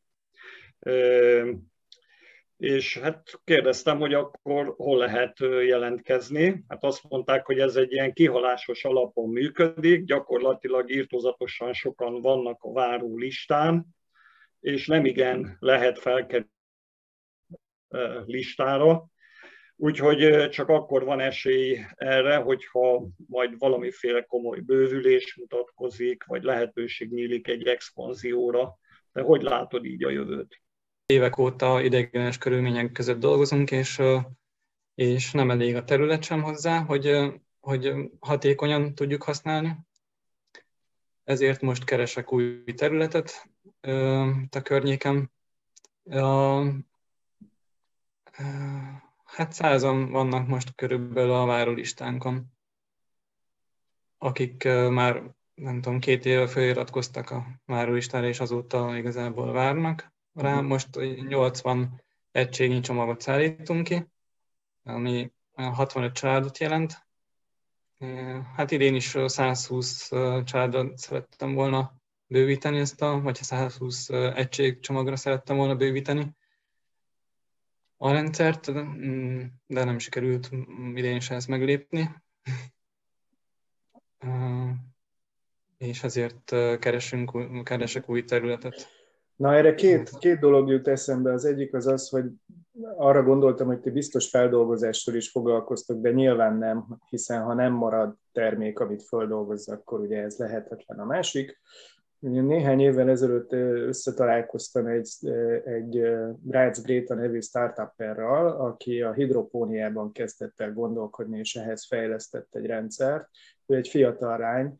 És 2.57 2.99
hát 2.99 3.41
kérdeztem, 3.45 3.99
hogy 3.99 4.15
akkor 4.15 4.75
hol 4.77 4.99
lehet 4.99 5.39
jelentkezni. 5.41 6.65
Hát 6.69 6.85
azt 6.85 7.09
mondták, 7.09 7.47
hogy 7.47 7.59
ez 7.59 7.77
egy 7.77 7.93
ilyen 7.93 8.13
kihalásos 8.13 8.85
alapon 8.85 9.31
működik, 9.31 10.05
gyakorlatilag 10.05 10.91
írtózatosan 10.91 11.73
sokan 11.73 12.21
vannak 12.21 12.63
a 12.63 12.73
váró 12.73 13.17
listán, 13.17 13.87
és 14.61 14.87
nem 14.87 15.05
igen 15.05 15.57
lehet 15.61 15.99
felkerülni 15.99 16.51
listára. 18.25 19.07
Úgyhogy 19.77 20.49
csak 20.49 20.69
akkor 20.69 21.05
van 21.05 21.21
esély 21.21 21.79
erre, 21.95 22.37
hogyha 22.37 23.07
majd 23.29 23.59
valamiféle 23.59 24.23
komoly 24.23 24.61
bővülés 24.61 25.37
mutatkozik, 25.37 26.25
vagy 26.25 26.43
lehetőség 26.43 27.13
nyílik 27.13 27.49
egy 27.49 27.67
expanzióra. 27.67 28.79
De 29.13 29.21
hogy 29.21 29.43
látod 29.43 29.85
így 29.85 30.05
a 30.05 30.11
jövőt? 30.11 30.61
Évek 31.07 31.39
óta 31.39 31.83
ideiglenes 31.83 32.39
körülmények 32.39 32.93
között 32.93 33.19
dolgozunk, 33.19 33.71
és, 33.71 34.03
és 34.95 35.33
nem 35.33 35.51
elég 35.51 35.77
a 35.77 35.85
terület 35.85 36.23
sem 36.23 36.43
hozzá, 36.43 36.79
hogy, 36.79 37.33
hogy 37.61 38.11
hatékonyan 38.21 38.95
tudjuk 38.95 39.23
használni. 39.23 39.77
Ezért 41.25 41.61
most 41.61 41.85
keresek 41.85 42.33
új 42.33 42.65
területet 42.65 43.49
a 44.51 44.63
környéken. 44.63 45.33
A, 46.05 46.63
Hát 49.37 49.53
százan 49.53 50.11
vannak 50.11 50.47
most 50.47 50.75
körülbelül 50.75 51.33
a 51.33 51.47
várólistánkon, 51.47 52.53
akik 54.19 54.65
már 54.91 55.35
nem 55.55 55.81
tudom, 55.81 55.99
két 55.99 56.25
éve 56.25 56.47
feliratkoztak 56.47 57.31
a 57.31 57.47
várólistára, 57.65 58.27
és 58.27 58.41
azóta 58.41 58.97
igazából 58.97 59.53
várnak 59.53 60.15
rá. 60.37 60.55
Mhm. 60.55 60.67
Most 60.67 60.89
80 61.29 62.03
egységnyi 62.31 62.81
csomagot 62.81 63.21
szállítunk 63.21 63.85
ki, 63.85 64.07
ami 64.83 65.33
65 65.55 66.13
családot 66.13 66.59
jelent. 66.59 67.05
Hát 68.57 68.71
idén 68.71 68.95
is 68.95 69.17
120 69.27 70.09
családot 70.45 70.99
szerettem 70.99 71.55
volna 71.55 71.95
bővíteni 72.27 72.79
ezt 72.79 73.03
a, 73.03 73.21
vagy 73.21 73.37
120 73.37 74.09
egység 74.11 74.81
csomagra 74.81 75.17
szerettem 75.17 75.57
volna 75.57 75.75
bővíteni 75.75 76.37
a 77.97 78.13
rendszert, 78.13 78.73
de 79.67 79.85
nem 79.85 79.99
sikerült 79.99 80.51
idén 80.95 81.21
se 81.21 81.35
ezt 81.35 81.49
meglépni. 81.49 82.11
És 85.79 86.03
ezért 86.03 86.45
keresünk, 86.79 87.65
keresek 87.65 88.09
új 88.09 88.25
területet. 88.25 88.96
Na 89.37 89.55
erre 89.55 89.75
két, 89.75 90.11
két 90.19 90.39
dolog 90.39 90.69
jut 90.69 90.89
eszembe. 90.89 91.33
Az 91.33 91.45
egyik 91.45 91.75
az 91.75 91.87
az, 91.87 92.09
hogy 92.09 92.25
arra 92.97 93.23
gondoltam, 93.23 93.67
hogy 93.67 93.81
ti 93.81 93.91
biztos 93.91 94.29
feldolgozással 94.29 95.15
is 95.15 95.31
foglalkoztok, 95.31 96.01
de 96.01 96.11
nyilván 96.11 96.57
nem, 96.57 96.87
hiszen 97.09 97.43
ha 97.43 97.55
nem 97.55 97.73
marad 97.73 98.17
termék, 98.33 98.79
amit 98.79 99.03
feldolgozza, 99.03 99.73
akkor 99.73 100.01
ugye 100.01 100.23
ez 100.23 100.37
lehetetlen. 100.37 100.99
A 100.99 101.05
másik, 101.05 101.61
néhány 102.19 102.81
évvel 102.81 103.09
ezelőtt 103.09 103.53
összetalálkoztam 103.53 104.87
egy, 104.87 105.09
egy 105.65 106.03
Rácz 106.49 106.83
Gréta 106.83 107.15
nevű 107.15 107.41
startupperral, 107.41 108.61
aki 108.61 109.03
a 109.03 109.13
hidropóniában 109.13 110.13
kezdett 110.13 110.61
el 110.61 110.73
gondolkodni, 110.73 111.39
és 111.39 111.57
ehhez 111.57 111.87
fejlesztett 111.87 112.55
egy 112.55 112.67
rendszert. 112.67 113.29
Ő 113.67 113.77
egy 113.77 113.89
fiatal 113.89 114.39
lány. 114.39 114.79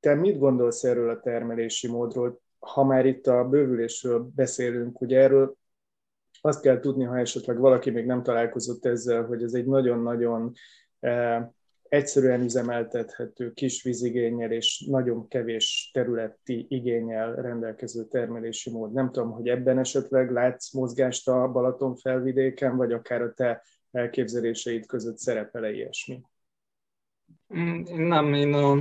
Te 0.00 0.14
mit 0.14 0.38
gondolsz 0.38 0.84
erről 0.84 1.10
a 1.10 1.20
termelési 1.20 1.88
módról? 1.88 2.42
Ha 2.64 2.84
már 2.84 3.06
itt 3.06 3.26
a 3.26 3.48
bővülésről 3.48 4.30
beszélünk, 4.34 5.00
ugye 5.00 5.18
erről 5.18 5.56
azt 6.40 6.62
kell 6.62 6.80
tudni, 6.80 7.04
ha 7.04 7.18
esetleg 7.18 7.58
valaki 7.58 7.90
még 7.90 8.06
nem 8.06 8.22
találkozott 8.22 8.84
ezzel, 8.84 9.24
hogy 9.24 9.42
ez 9.42 9.52
egy 9.52 9.66
nagyon-nagyon 9.66 10.52
egyszerűen 11.88 12.40
üzemeltethető, 12.40 13.52
kis 13.52 13.82
vízigényel 13.82 14.52
és 14.52 14.86
nagyon 14.90 15.28
kevés 15.28 15.90
területi 15.92 16.66
igényel 16.68 17.34
rendelkező 17.34 18.04
termelési 18.04 18.70
mód. 18.70 18.92
Nem 18.92 19.10
tudom, 19.10 19.30
hogy 19.30 19.48
ebben 19.48 19.78
esetleg 19.78 20.30
látsz 20.30 20.72
mozgást 20.72 21.28
a 21.28 21.48
Balaton 21.48 21.96
felvidéken, 21.96 22.76
vagy 22.76 22.92
akár 22.92 23.22
a 23.22 23.32
te 23.32 23.62
elképzeléseid 23.90 24.86
között 24.86 25.18
szerepel-e 25.18 25.70
ilyesmi? 25.70 26.22
Mm, 27.56 27.82
nem, 28.06 28.34
én 28.34 28.52
a, 28.52 28.76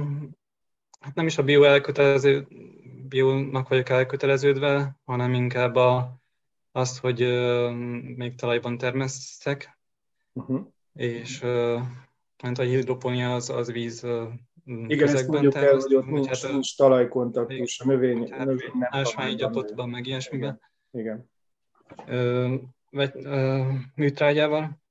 hát 1.00 1.16
nem 1.16 1.26
is 1.26 1.38
a 1.38 1.44
bio 1.44 1.64
bionak 3.14 3.68
vagyok 3.68 3.90
elköteleződve, 3.90 5.00
hanem 5.06 5.34
inkább 5.34 5.76
a, 5.76 6.18
azt, 6.72 7.00
hogy 7.00 7.24
uh, 7.24 7.72
még 8.16 8.36
talajban 8.36 8.78
termesztek, 8.78 9.80
uh-huh. 10.34 10.62
és 10.94 11.42
uh, 11.42 11.82
mert 12.44 12.60
a 12.60 12.64
hidroponia 12.64 13.34
az, 13.34 13.50
az 13.50 13.72
víz 13.72 14.08
igen, 14.66 15.08
ezt 15.08 15.28
mondjuk 15.28 15.56
el, 15.56 15.76
hogy 15.76 15.96
ott 15.96 16.06
nincs, 16.06 16.28
hát, 16.28 16.52
nincs 16.52 16.78
talajkontaktus, 16.78 17.80
a 17.80 17.86
növény, 17.86 18.32
hát, 18.32 18.46
növény 18.46 18.72
nem 18.74 18.90
ásványi 18.92 19.36
meg 19.86 20.08
ilyesmiben. 20.08 20.60
Igen. 20.92 21.30
igen. 22.06 22.76
műtrágyával, 23.96 24.82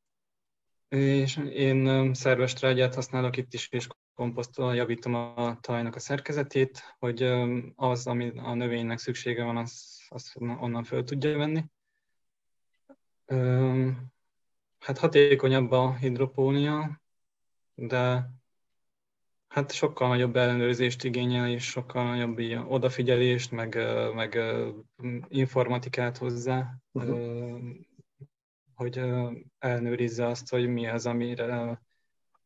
és 0.88 1.36
én 1.52 2.14
szerves 2.14 2.52
trágyát 2.52 2.94
használok 2.94 3.36
itt 3.36 3.52
is, 3.52 3.68
és 3.70 3.86
komposzttal 4.14 4.74
javítom 4.74 5.14
a 5.14 5.58
talajnak 5.60 5.94
a 5.94 5.98
szerkezetét, 5.98 6.94
hogy 6.98 7.22
az, 7.76 8.06
ami 8.06 8.32
a 8.36 8.54
növénynek 8.54 8.98
szüksége 8.98 9.44
van, 9.44 9.56
az, 9.56 10.00
az 10.08 10.32
onnan 10.36 10.84
föl 10.84 11.04
tudja 11.04 11.36
venni. 11.36 11.64
Hát 14.78 14.98
hatékonyabb 14.98 15.70
a 15.70 15.96
hidropónia, 15.96 17.00
de 17.74 18.30
hát 19.48 19.72
sokkal 19.72 20.08
nagyobb 20.08 20.36
ellenőrzést 20.36 21.04
igényel, 21.04 21.48
és 21.48 21.64
sokkal 21.64 22.04
nagyobb 22.04 22.38
ilyen 22.38 22.64
odafigyelést, 22.68 23.50
meg, 23.50 23.78
meg 24.14 24.38
informatikát 25.28 26.16
hozzá, 26.16 26.74
uh-huh. 26.92 27.60
hogy 28.74 29.00
ellenőrizze 29.58 30.26
azt, 30.26 30.50
hogy 30.50 30.68
mi 30.68 30.86
az, 30.86 31.06
amire, 31.06 31.80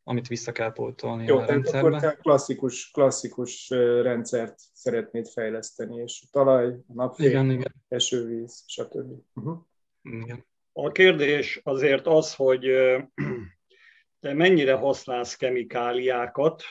amit 0.07 0.27
vissza 0.27 0.51
kell 0.51 0.71
pótolni 0.71 1.25
Jó, 1.25 1.37
a 1.37 1.45
rendszerbe. 1.45 1.87
Akkor 1.87 1.99
te 1.99 2.17
klasszikus, 2.21 2.91
klasszikus 2.91 3.69
rendszert 4.01 4.55
szeretnéd 4.73 5.27
fejleszteni, 5.27 6.01
és 6.01 6.23
a 6.25 6.27
talaj, 6.31 6.65
a 6.67 6.93
napfény, 6.93 7.27
igen, 7.27 7.51
igen. 7.51 7.75
esővíz, 7.87 8.63
stb. 8.67 9.11
Uh-huh. 9.33 9.57
Igen. 10.01 10.45
A 10.73 10.91
kérdés 10.91 11.59
azért 11.63 12.07
az, 12.07 12.35
hogy 12.35 12.65
te 14.21 14.33
mennyire 14.33 14.73
használsz 14.73 15.35
kemikáliákat, 15.35 16.63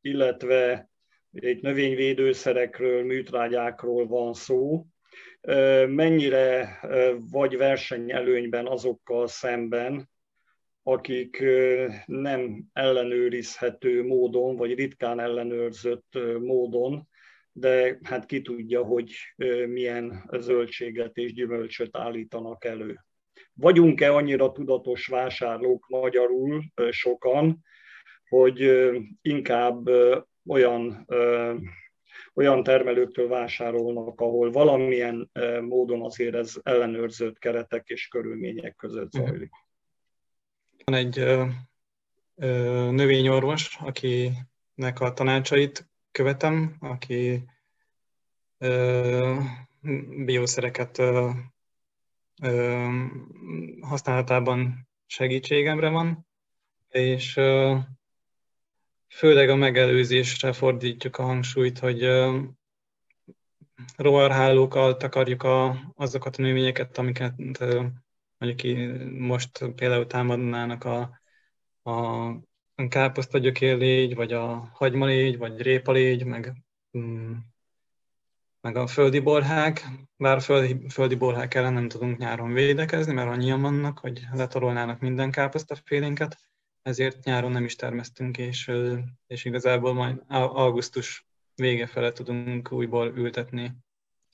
illetve 0.00 0.90
egy 1.32 1.62
növényvédőszerekről, 1.62 3.04
műtrágyákról 3.04 4.06
van 4.06 4.34
szó, 4.34 4.86
mennyire 5.86 6.80
vagy 7.30 7.56
versenyelőnyben 7.56 8.66
azokkal 8.66 9.26
szemben, 9.26 10.08
akik 10.88 11.44
nem 12.06 12.64
ellenőrizhető 12.72 14.06
módon, 14.06 14.56
vagy 14.56 14.74
ritkán 14.74 15.20
ellenőrzött 15.20 16.18
módon, 16.38 17.08
de 17.52 17.98
hát 18.02 18.26
ki 18.26 18.42
tudja, 18.42 18.82
hogy 18.82 19.12
milyen 19.66 20.30
zöldséget 20.38 21.16
és 21.16 21.32
gyümölcsöt 21.32 21.96
állítanak 21.96 22.64
elő. 22.64 23.04
Vagyunk-e 23.52 24.14
annyira 24.14 24.52
tudatos 24.52 25.06
vásárlók 25.06 25.88
magyarul 25.88 26.62
sokan, 26.90 27.58
hogy 28.28 28.70
inkább 29.22 29.90
olyan 30.46 31.06
olyan 32.34 32.62
termelőktől 32.62 33.28
vásárolnak, 33.28 34.20
ahol 34.20 34.50
valamilyen 34.50 35.30
módon 35.60 36.02
azért 36.02 36.34
ez 36.34 36.54
ellenőrzött 36.62 37.38
keretek 37.38 37.88
és 37.88 38.08
körülmények 38.08 38.76
között 38.76 39.12
mhm. 39.12 39.26
zajlik. 39.26 39.50
Van 40.90 40.98
egy 40.98 41.18
ö, 41.18 41.46
ö, 42.34 42.90
növényorvos, 42.90 43.76
akinek 43.80 45.00
a 45.00 45.12
tanácsait 45.12 45.88
követem, 46.10 46.76
aki 46.80 47.44
ö, 48.58 49.40
bioszereket 50.24 50.98
ö, 50.98 51.30
használatában 53.80 54.88
segítségemre 55.06 55.88
van, 55.88 56.26
és 56.88 57.32
főleg 59.08 59.48
a 59.48 59.56
megelőzésre 59.56 60.52
fordítjuk 60.52 61.16
a 61.16 61.22
hangsúlyt, 61.22 61.78
hogy 61.78 62.08
rovarhálókkal 63.96 64.96
takarjuk 64.96 65.42
a, 65.42 65.76
azokat 65.94 66.36
a 66.36 66.42
növényeket, 66.42 66.98
amiket 66.98 67.34
mondjuk 68.38 68.98
most 69.18 69.64
például 69.74 70.06
támadnának 70.06 70.84
a, 70.84 71.20
a 71.90 72.88
káposztagyökérlégy, 72.88 74.14
vagy 74.14 74.32
a 74.32 74.70
hagymalégy, 74.72 75.38
vagy 75.38 75.60
répalégy, 75.60 76.24
meg 76.24 76.54
mm, 76.98 77.32
meg 78.66 78.76
a 78.76 78.86
földi 78.86 79.18
borhák, 79.18 79.86
bár 80.16 80.42
földi, 80.42 80.88
földi 80.88 81.14
borhák 81.14 81.54
ellen 81.54 81.72
nem 81.72 81.88
tudunk 81.88 82.18
nyáron 82.18 82.52
védekezni, 82.52 83.12
mert 83.12 83.30
annyian 83.30 83.60
vannak, 83.60 83.98
hogy 83.98 84.26
letarolnának 84.32 85.00
minden 85.00 85.30
káposztafélénket, 85.30 86.38
ezért 86.82 87.24
nyáron 87.24 87.50
nem 87.50 87.64
is 87.64 87.76
termesztünk, 87.76 88.38
és, 88.38 88.70
és 89.26 89.44
igazából 89.44 89.94
majd 89.94 90.22
augusztus 90.28 91.26
vége 91.54 91.86
fele 91.86 92.12
tudunk 92.12 92.72
újból 92.72 93.12
ültetni, 93.16 93.76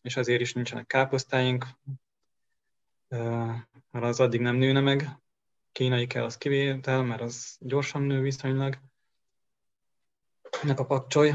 és 0.03 0.17
azért 0.17 0.41
is 0.41 0.53
nincsenek 0.53 0.87
káposztáink, 0.87 1.67
mert 3.93 4.05
az 4.05 4.21
addig 4.21 4.41
nem 4.41 4.57
nőne 4.57 4.81
meg, 4.81 5.09
kínai 5.73 6.07
kell, 6.07 6.25
az 6.25 6.37
kivétel, 6.37 7.03
mert 7.03 7.21
az 7.21 7.57
gyorsan 7.61 8.03
nő 8.03 8.21
viszonylag. 8.21 8.79
Ennek 10.63 10.79
a 10.79 10.87
pakcsoly, 10.87 11.35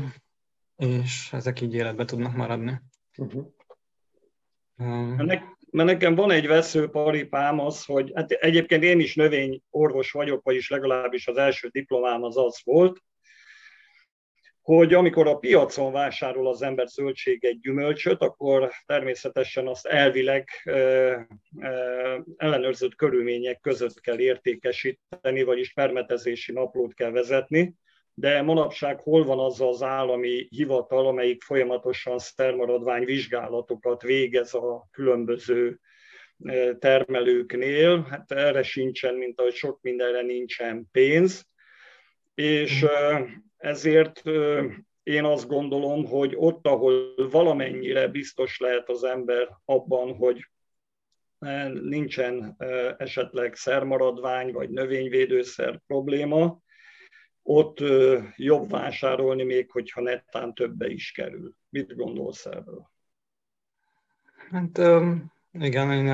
és 0.75 1.33
ezek 1.33 1.61
így 1.61 1.73
életbe 1.73 2.05
tudnak 2.05 2.35
maradni. 2.35 2.81
Uh-huh. 3.17 3.45
Um, 4.77 5.15
mert 5.71 5.89
nekem 5.89 6.15
van 6.15 6.31
egy 6.31 6.47
veszőparipám 6.47 7.59
az, 7.59 7.85
hogy 7.85 8.11
hát 8.15 8.31
egyébként 8.31 8.83
én 8.83 8.99
is 8.99 9.15
növényorvos 9.15 10.11
vagyok, 10.11 10.43
vagyis 10.43 10.69
legalábbis 10.69 11.27
az 11.27 11.37
első 11.37 11.67
diplomám 11.67 12.23
az 12.23 12.37
az 12.37 12.61
volt, 12.63 13.03
hogy 14.67 14.93
amikor 14.93 15.27
a 15.27 15.35
piacon 15.35 15.91
vásárol 15.91 16.47
az 16.47 16.61
ember 16.61 16.87
zöldséget, 16.87 17.59
gyümölcsöt, 17.59 18.21
akkor 18.21 18.71
természetesen 18.85 19.67
azt 19.67 19.85
elvileg 19.85 20.49
ellenőrzött 22.37 22.95
körülmények 22.95 23.59
között 23.59 23.99
kell 24.01 24.19
értékesíteni, 24.19 25.43
vagyis 25.43 25.73
permetezési 25.73 26.51
naplót 26.51 26.93
kell 26.93 27.11
vezetni, 27.11 27.75
de 28.13 28.41
manapság 28.41 28.99
hol 28.99 29.23
van 29.23 29.39
az 29.39 29.61
az 29.61 29.83
állami 29.83 30.47
hivatal, 30.49 31.07
amelyik 31.07 31.41
folyamatosan 31.41 32.19
szermaradvány 32.19 33.05
vizsgálatokat 33.05 34.01
végez 34.01 34.53
a 34.53 34.87
különböző 34.91 35.79
termelőknél. 36.79 38.07
Hát 38.09 38.31
erre 38.31 38.63
sincsen, 38.63 39.15
mint 39.15 39.39
ahogy 39.39 39.53
sok 39.53 39.81
mindenre 39.81 40.21
nincsen 40.21 40.87
pénz. 40.91 41.45
És 42.35 42.85
ezért 43.57 44.21
én 45.03 45.23
azt 45.23 45.47
gondolom, 45.47 46.05
hogy 46.05 46.33
ott, 46.35 46.67
ahol 46.67 47.29
valamennyire 47.29 48.07
biztos 48.07 48.59
lehet 48.59 48.89
az 48.89 49.03
ember 49.03 49.57
abban, 49.65 50.15
hogy 50.15 50.49
nincsen 51.73 52.55
esetleg 52.97 53.55
szermaradvány 53.55 54.51
vagy 54.51 54.69
növényvédőszer 54.69 55.81
probléma, 55.87 56.59
ott 57.43 57.77
jobb 58.35 58.69
vásárolni, 58.69 59.43
még 59.43 59.71
hogyha 59.71 60.01
nettán 60.01 60.53
többe 60.53 60.87
is 60.87 61.11
kerül. 61.11 61.53
Mit 61.69 61.95
gondolsz 61.95 62.45
erről? 62.45 62.89
Hát 64.49 64.77
igen, 65.51 65.91
én 65.91 66.07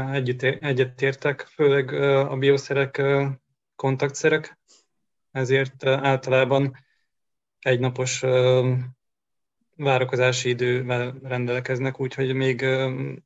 egyetértek, 0.60 1.41
főleg 1.41 1.93
a 2.29 2.38
bioszerek 2.38 3.01
kontaktszerek, 3.75 4.60
ezért 5.32 5.86
általában 5.86 6.75
egynapos 7.65 8.23
várakozási 9.76 10.49
idővel 10.49 11.13
rendelkeznek, 11.23 11.99
úgyhogy 11.99 12.34
még 12.34 12.65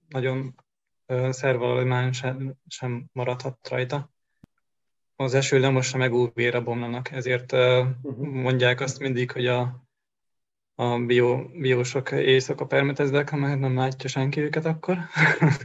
nagyon 0.09 0.55
szervalómány 1.29 2.11
sem 2.67 3.05
maradhat 3.11 3.69
rajta. 3.69 4.11
Az 5.15 5.33
eső 5.33 5.59
lemossa 5.59 5.97
meg 5.97 6.13
UV-re 6.13 6.59
bomlanak, 6.59 7.11
ezért 7.11 7.51
uh-huh. 7.51 8.27
mondják 8.27 8.79
azt 8.79 8.99
mindig, 8.99 9.31
hogy 9.31 9.47
a, 9.47 9.87
a 10.75 10.99
bio, 10.99 11.47
biósok 11.47 12.11
éjszaka 12.11 12.65
permeteznek, 12.65 13.31
mert 13.31 13.59
nem 13.59 13.75
látja 13.75 14.09
senki 14.09 14.39
őket 14.39 14.65
akkor. 14.65 14.97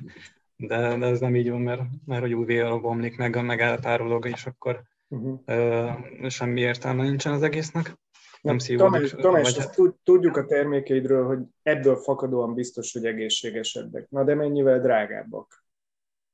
de, 0.57 0.97
de 0.97 1.07
ez 1.07 1.21
nem 1.21 1.37
így 1.37 1.51
van, 1.51 1.61
mert, 1.61 1.83
mert 2.05 2.21
hogy 2.21 2.35
UV-ra 2.35 2.81
bomlik 2.81 3.17
meg, 3.17 3.45
meg 3.45 3.61
elpárolog, 3.61 4.27
és 4.27 4.47
akkor 4.47 4.83
uh-huh. 5.09 5.41
uh, 5.47 6.29
semmi 6.29 6.61
értelme 6.61 7.03
nincsen 7.03 7.33
az 7.33 7.43
egésznek 7.43 7.97
nem 8.43 8.59
szívódik. 8.59 9.11
Tamás, 9.11 9.53
Tamás 9.53 9.69
tudjuk 10.03 10.37
a 10.37 10.45
termékeidről, 10.45 11.27
hogy 11.27 11.39
ebből 11.63 11.97
fakadóan 11.97 12.55
biztos, 12.55 12.93
hogy 12.93 13.07
egészségesebbek. 13.07 14.11
Na 14.11 14.25
de 14.25 14.35
mennyivel 14.35 14.81
drágábbak? 14.81 15.65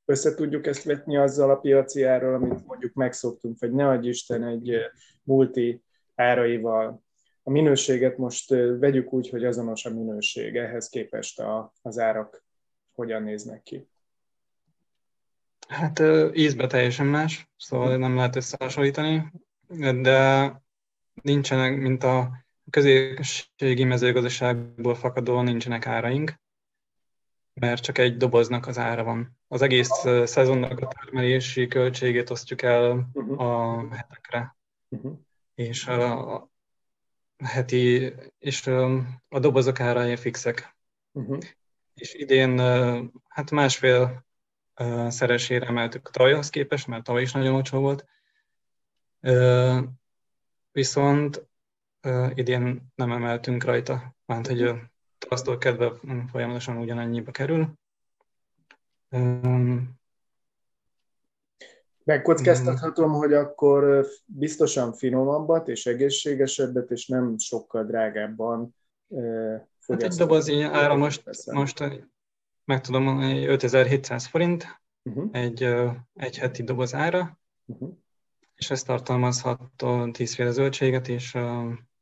Össze 0.05 0.35
tudjuk 0.35 0.67
ezt 0.67 0.83
vetni 0.83 1.17
azzal 1.17 1.49
a 1.49 1.55
piaci 1.55 2.03
árral, 2.03 2.33
amit 2.33 2.65
mondjuk 2.65 2.93
megszoktunk, 2.93 3.59
vagy 3.59 3.71
ne 3.71 3.87
adj 3.87 4.07
Isten 4.07 4.43
egy 4.43 4.69
eh, 4.69 4.83
multi 5.23 5.83
áraival. 6.15 7.03
A 7.43 7.49
minőséget 7.49 8.17
most 8.17 8.51
eh, 8.51 8.77
vegyük 8.79 9.13
úgy, 9.13 9.29
hogy 9.29 9.45
azonos 9.45 9.85
a 9.85 9.93
minőség, 9.93 10.55
ehhez 10.55 10.89
képest 10.89 11.39
a, 11.39 11.73
az 11.81 11.99
árak 11.99 12.43
hogyan 12.91 13.23
néznek 13.23 13.63
ki. 13.63 13.87
Hát 15.67 15.99
eh, 15.99 16.29
ízbe 16.33 16.67
teljesen 16.67 17.05
más, 17.05 17.49
szóval 17.57 17.97
nem 17.97 18.15
lehet 18.15 18.35
összehasonlítani, 18.35 19.31
de 20.01 20.51
nincsenek, 21.21 21.77
mint 21.77 22.03
a 22.03 22.45
közösségi 22.69 23.83
mezőgazdaságból 23.83 24.95
fakadóan 24.95 25.43
nincsenek 25.43 25.85
áraink, 25.85 26.33
mert 27.53 27.83
csak 27.83 27.97
egy 27.97 28.17
doboznak 28.17 28.67
az 28.67 28.77
ára 28.77 29.03
van. 29.03 29.37
Az 29.47 29.61
egész 29.61 30.05
szezonnak 30.23 30.79
a 30.79 30.87
termelési 30.87 31.67
költségét 31.67 32.29
osztjuk 32.29 32.61
el 32.61 33.09
uh-huh. 33.13 33.41
a 33.41 33.87
hetekre. 33.95 34.57
Uh-huh. 34.89 35.17
És 35.55 35.87
a, 35.87 36.33
a 36.35 36.49
heti, 37.43 38.13
és 38.39 38.67
a 39.29 39.39
dobozok 39.39 39.79
árai 39.79 40.15
fixek. 40.15 40.75
Uh-huh. 41.11 41.37
És 41.93 42.13
idén 42.13 42.59
hát 43.27 43.51
másfél 43.51 44.25
szeresére 45.07 45.65
emeltük 45.65 46.07
a 46.07 46.11
tavalyhoz 46.11 46.49
képest, 46.49 46.87
mert 46.87 47.03
tavaly 47.03 47.21
is 47.21 47.31
nagyon 47.31 47.53
olcsó 47.53 47.79
volt 47.79 48.05
viszont 50.71 51.47
uh, 52.03 52.31
idén 52.33 52.91
nem 52.95 53.11
emeltünk 53.11 53.63
rajta, 53.63 54.15
mert 54.25 54.47
hogy 54.47 54.61
uh, 54.61 54.77
tavasztól 55.17 55.57
kedve 55.57 55.91
folyamatosan 56.31 56.77
ugyanannyiba 56.77 57.31
kerül. 57.31 57.73
Um, 59.09 59.97
Megkockáztathatom, 62.03 63.11
hogy 63.11 63.33
akkor 63.33 64.05
biztosan 64.25 64.93
finomabbat 64.93 65.67
és 65.67 65.85
egészségesebbet, 65.85 66.91
és 66.91 67.07
nem 67.07 67.37
sokkal 67.37 67.85
drágábban 67.85 68.75
Hát 69.87 70.03
egy 70.03 70.15
doboz 70.15 70.49
ára 70.49 70.95
most, 70.95 71.23
most 71.51 71.83
meg 72.65 72.81
tudom 72.81 73.03
mondani, 73.03 73.45
5700 73.45 74.25
forint, 74.25 74.81
uh-huh. 75.03 75.29
egy, 75.31 75.63
egy 76.13 76.37
heti 76.37 76.63
doboz 76.63 76.93
ára, 76.93 77.39
uh-huh 77.65 77.97
és 78.59 78.69
ez 78.69 78.83
tartalmazhat 78.83 79.59
10 80.11 80.35
féle 80.35 80.51
zöldséget, 80.51 81.07
és 81.07 81.35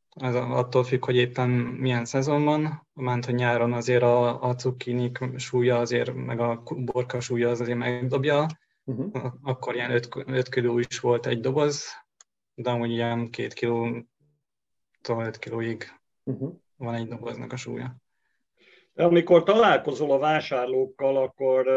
ez 0.10 0.36
attól 0.36 0.84
függ, 0.84 1.06
hogy 1.06 1.16
éppen 1.16 1.50
milyen 1.50 2.06
szezon 2.06 2.44
van, 2.44 2.88
mert 2.94 3.26
hogy 3.26 3.34
nyáron 3.34 3.74
azért 3.74 4.04
a, 4.04 4.42
a 4.42 4.56
cukkinik 4.56 5.20
súlya 5.36 5.78
azért, 5.78 6.14
meg 6.14 6.40
a 6.40 6.64
borka 6.76 7.20
súlya 7.20 7.50
az 7.50 7.62
azért 7.62 7.78
megdobja, 7.78 8.48
uh-huh. 8.84 9.34
akkor 9.42 9.76
ilyen 9.76 9.92
5, 9.92 10.10
5 10.26 10.50
kiló 10.50 10.80
is 10.80 11.00
volt 11.00 11.26
egy 11.26 11.40
doboz, 11.40 11.86
de 12.54 12.70
amúgy 12.70 12.92
ilyen 12.92 13.30
2 13.30 13.48
kiló, 13.48 14.06
5 15.08 15.40
kilóig 15.40 16.00
uh-huh. 16.24 16.54
van 16.78 16.94
egy 16.94 17.08
doboznak 17.08 17.52
a 17.52 17.56
súlya. 17.56 17.96
Amikor 18.96 19.44
találkozol 19.44 20.12
a 20.12 20.18
vásárlókkal, 20.18 21.18
akkor 21.18 21.68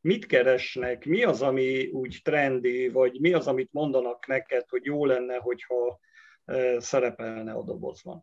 mit 0.00 0.26
keresnek, 0.26 1.04
mi 1.04 1.22
az, 1.22 1.42
ami 1.42 1.86
úgy 1.86 2.20
trendi, 2.24 2.88
vagy 2.88 3.20
mi 3.20 3.32
az, 3.32 3.46
amit 3.46 3.72
mondanak 3.72 4.26
neked, 4.26 4.68
hogy 4.68 4.84
jó 4.84 5.06
lenne, 5.06 5.36
hogyha 5.36 6.00
e, 6.44 6.80
szerepelne 6.80 7.52
a 7.52 7.62
dobozban? 7.62 8.22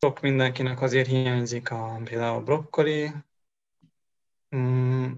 Sok 0.00 0.20
mindenkinek 0.20 0.80
azért 0.80 1.08
hiányzik 1.08 1.70
a, 1.70 2.00
például 2.04 2.36
a 2.36 2.42
brokkoli. 2.42 3.10
Mm, 4.56 5.12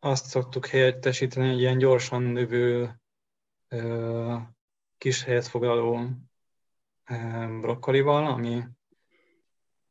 azt 0.00 0.26
szoktuk 0.26 0.66
helyettesíteni 0.66 1.48
egy 1.48 1.60
ilyen 1.60 1.78
gyorsan 1.78 2.22
növő 2.22 2.90
kis 4.98 5.24
helyet 5.24 5.46
foglaló 5.46 6.08
brokkolival, 7.60 8.26
ami, 8.26 8.62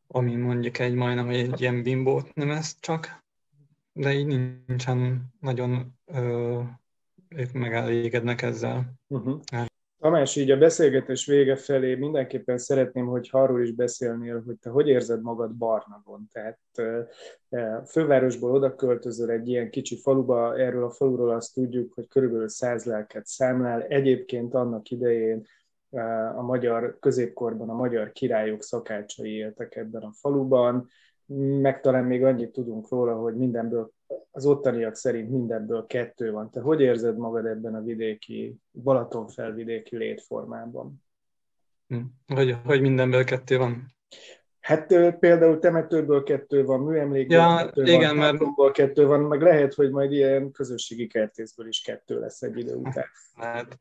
ami 0.07 0.35
mondjuk 0.35 0.79
egy 0.79 0.93
majdnem 0.93 1.29
egy 1.29 1.61
ilyen 1.61 1.83
bimbót 1.83 2.33
nem 2.33 2.51
ez 2.51 2.79
csak, 2.79 3.20
de 3.93 4.13
így 4.13 4.27
nincsen 4.67 5.21
nagyon 5.39 5.99
ö, 6.05 6.59
ők 7.29 7.51
megelégednek 7.51 8.41
ezzel. 8.41 8.93
Uh-huh. 9.07 9.41
Tamás, 10.01 10.35
így 10.35 10.51
a 10.51 10.57
beszélgetés 10.57 11.25
vége 11.25 11.55
felé 11.55 11.95
mindenképpen 11.95 12.57
szeretném, 12.57 13.05
hogy 13.05 13.29
arról 13.31 13.61
is 13.61 13.71
beszélnél, 13.71 14.43
hogy 14.45 14.55
te 14.55 14.69
hogy 14.69 14.87
érzed 14.87 15.21
magad 15.21 15.55
Barnagon. 15.55 16.27
Tehát 16.31 16.59
a 17.49 17.85
fővárosból 17.85 18.51
oda 18.51 18.75
költözöl 18.75 19.29
egy 19.29 19.47
ilyen 19.47 19.69
kicsi 19.69 19.97
faluba, 19.97 20.57
erről 20.57 20.83
a 20.83 20.89
faluról 20.89 21.29
azt 21.29 21.53
tudjuk, 21.53 21.93
hogy 21.93 22.07
körülbelül 22.07 22.49
száz 22.49 22.85
lelket 22.85 23.25
számlál. 23.25 23.81
Egyébként 23.81 24.53
annak 24.53 24.89
idején 24.89 25.45
a 26.35 26.41
magyar 26.41 26.97
középkorban 26.99 27.69
a 27.69 27.75
magyar 27.75 28.11
királyok 28.11 28.63
szakácsai 28.63 29.31
éltek 29.31 29.75
ebben 29.75 30.01
a 30.01 30.11
faluban, 30.11 30.87
meg 31.37 31.81
talán 31.81 32.03
még 32.03 32.23
annyit 32.23 32.51
tudunk 32.51 32.89
róla, 32.89 33.15
hogy 33.15 33.35
mindenből, 33.35 33.91
az 34.31 34.45
ottaniak 34.45 34.95
szerint 34.95 35.29
mindenből 35.29 35.85
kettő 35.85 36.31
van. 36.31 36.49
Te 36.49 36.59
hogy 36.61 36.81
érzed 36.81 37.17
magad 37.17 37.45
ebben 37.45 37.75
a 37.75 37.81
vidéki, 37.81 38.55
Balatonfelvidéki 38.71 39.97
létformában? 39.97 41.03
Hm. 41.87 41.99
Hogy, 42.33 42.57
hogy 42.65 42.81
mindenből 42.81 43.23
kettő 43.23 43.57
van? 43.57 43.85
Hát 44.59 44.87
például 45.19 45.59
temetőből 45.59 46.23
kettő 46.23 46.65
van, 46.65 46.79
műemlékből 46.79 47.37
ja, 47.37 47.55
kettő 47.55 47.83
igen, 47.83 48.17
van, 48.17 48.35
mert... 48.35 48.71
kettő 48.71 49.05
van, 49.05 49.19
meg 49.19 49.41
lehet, 49.41 49.73
hogy 49.73 49.91
majd 49.91 50.11
ilyen 50.11 50.51
közösségi 50.51 51.07
kertészből 51.07 51.67
is 51.67 51.81
kettő 51.81 52.19
lesz 52.19 52.41
egy 52.41 52.57
idő 52.57 52.75
után. 52.75 53.05
Hát, 53.35 53.79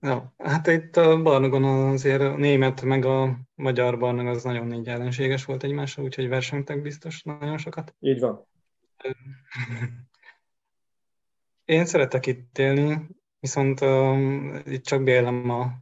ja, 0.00 0.34
hát 0.38 0.66
itt 0.66 0.96
a 0.96 1.22
Barnagon 1.22 1.64
azért 1.64 2.20
a 2.20 2.36
német 2.36 2.82
meg 2.82 3.04
a 3.04 3.38
magyar 3.54 3.98
Barnag 3.98 4.26
az 4.26 4.42
nagyon 4.44 4.66
négy 4.66 4.88
ellenséges 4.88 5.44
volt 5.44 5.62
egymással, 5.62 6.04
úgyhogy 6.04 6.28
versenytek 6.28 6.82
biztos 6.82 7.22
nagyon 7.22 7.58
sokat. 7.58 7.94
Így 8.00 8.20
van. 8.20 8.46
Én 11.64 11.84
szeretek 11.84 12.26
itt 12.26 12.58
élni, 12.58 13.08
viszont 13.40 13.80
uh, 13.80 14.58
itt 14.64 14.84
csak 14.84 15.02
bélem 15.02 15.50
a 15.50 15.72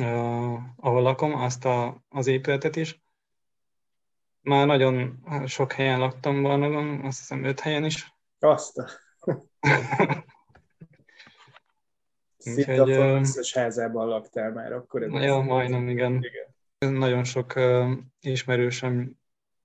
uh, 0.00 0.58
ahol 0.76 1.02
lakom, 1.02 1.34
azt 1.34 1.64
a, 1.64 2.02
az 2.08 2.26
épületet 2.26 2.76
is. 2.76 3.02
Már 4.40 4.66
nagyon 4.66 5.24
sok 5.46 5.72
helyen 5.72 5.98
laktam 5.98 6.42
Barnagon, 6.42 7.04
azt 7.04 7.18
hiszem 7.18 7.44
öt 7.44 7.60
helyen 7.60 7.84
is. 7.84 8.14
Azt. 8.38 8.82
Szinte 12.42 12.72
Úgyhogy, 12.72 12.92
a 12.92 13.18
összes 13.18 13.54
házában 13.54 14.08
laktál 14.08 14.52
már 14.52 14.72
akkor. 14.72 15.02
Ez 15.02 15.22
ja, 15.22 15.40
majdnem, 15.40 15.88
igen. 15.88 16.24
igen. 16.24 16.92
Nagyon 16.92 17.24
sok 17.24 17.52
uh, 17.56 17.90
ismerősöm 18.20 19.18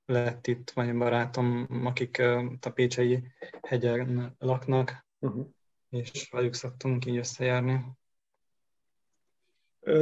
lett 0.05 0.47
itt, 0.47 0.71
vagy 0.71 0.97
barátom, 0.97 1.67
akik 1.85 2.17
uh, 2.19 2.43
a 2.61 2.69
Pécsei 2.69 3.23
hegyen 3.61 4.35
laknak, 4.39 5.05
uh-huh. 5.19 5.47
és 5.89 6.29
velük 6.31 6.53
szoktunk 6.53 7.05
így 7.05 7.17
összejárni. 7.17 7.85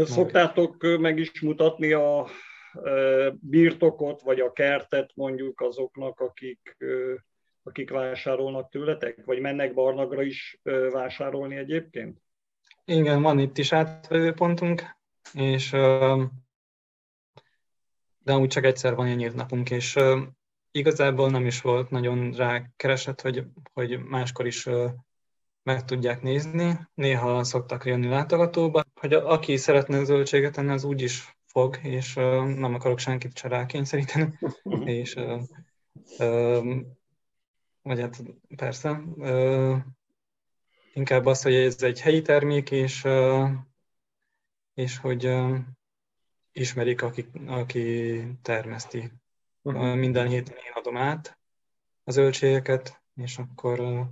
Szoktátok 0.03 0.97
meg 0.99 1.17
is 1.17 1.41
mutatni 1.41 1.91
a 1.91 2.27
birtokot, 3.39 4.21
vagy 4.21 4.39
a 4.39 4.51
kertet 4.51 5.11
mondjuk 5.15 5.61
azoknak, 5.61 6.19
akik, 6.19 6.77
akik 7.63 7.89
vásárolnak 7.89 8.69
tőletek? 8.69 9.25
Vagy 9.25 9.39
mennek 9.39 9.73
Barnagra 9.73 10.21
is 10.21 10.59
vásárolni 10.91 11.55
egyébként? 11.55 12.23
Igen, 12.85 13.21
van 13.21 13.39
itt 13.39 13.57
is 13.57 13.73
pontunk, 14.35 14.97
és 15.33 15.69
de 18.19 18.35
úgy 18.37 18.47
csak 18.47 18.63
egyszer 18.63 18.95
van 18.95 19.07
egy 19.07 19.33
napunk, 19.33 19.69
és 19.69 19.99
igazából 20.71 21.29
nem 21.29 21.45
is 21.45 21.61
volt 21.61 21.89
nagyon 21.89 22.31
rá 22.31 22.69
keresett, 22.75 23.21
hogy, 23.21 23.45
hogy 23.73 23.99
máskor 23.99 24.45
is 24.45 24.67
meg 25.63 25.85
tudják 25.85 26.21
nézni. 26.21 26.79
Néha 26.93 27.43
szoktak 27.43 27.85
jönni 27.85 28.07
látogatóba, 28.07 28.83
hogy 28.99 29.13
aki 29.13 29.57
szeretne 29.57 30.03
zöldséget 30.03 30.57
enni, 30.57 30.71
az 30.71 30.83
úgy 30.83 31.01
is 31.01 31.37
fog, 31.45 31.79
és 31.81 32.13
nem 32.13 32.73
akarok 32.73 32.99
senkit 32.99 33.37
se 33.37 33.47
rákényszeríteni. 33.47 34.37
és 34.99 35.15
vagy 37.81 37.99
hát 37.99 38.23
persze, 38.55 39.01
inkább 40.95 41.25
az, 41.25 41.41
hogy 41.41 41.53
ez 41.53 41.83
egy 41.83 42.01
helyi 42.01 42.21
termék, 42.21 42.71
és, 42.71 43.07
és 44.73 44.97
hogy 44.97 45.31
ismerik, 46.51 47.01
aki, 47.01 47.29
aki 47.47 48.21
termeszti. 48.41 49.11
Uh-huh. 49.61 49.95
Minden 49.95 50.27
héten 50.27 50.55
én 50.55 50.71
adom 50.73 50.97
át 50.97 51.39
a 52.03 52.11
zöldségeket, 52.11 53.01
és 53.15 53.37
akkor 53.37 54.07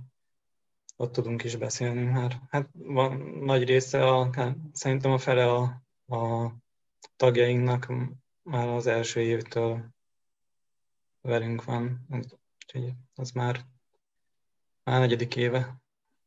ott 0.96 1.12
tudunk 1.12 1.44
is 1.44 1.56
beszélni 1.56 2.02
már. 2.02 2.40
Hát 2.48 2.68
van 2.72 3.16
nagy 3.20 3.64
része, 3.64 4.06
a, 4.06 4.30
hát 4.32 4.56
szerintem 4.72 5.12
a 5.12 5.18
fele 5.18 5.52
a, 5.52 5.62
a 6.16 6.52
tagjainknak 7.16 7.92
már 8.42 8.68
az 8.68 8.86
első 8.86 9.20
évtől 9.20 9.84
velünk 11.20 11.64
van, 11.64 12.06
úgyhogy 12.10 12.92
az 13.14 13.30
már, 13.30 13.60
már 14.82 15.00
negyedik 15.00 15.36
éve. 15.36 15.83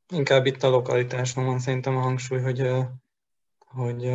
Inkább 0.09 0.45
itt 0.45 0.63
a 0.63 0.69
lokalitáson 0.69 1.45
van 1.45 1.59
szerintem 1.59 1.97
a 1.97 2.01
hangsúly, 2.01 2.41
hogy, 2.41 2.71
hogy 3.57 4.11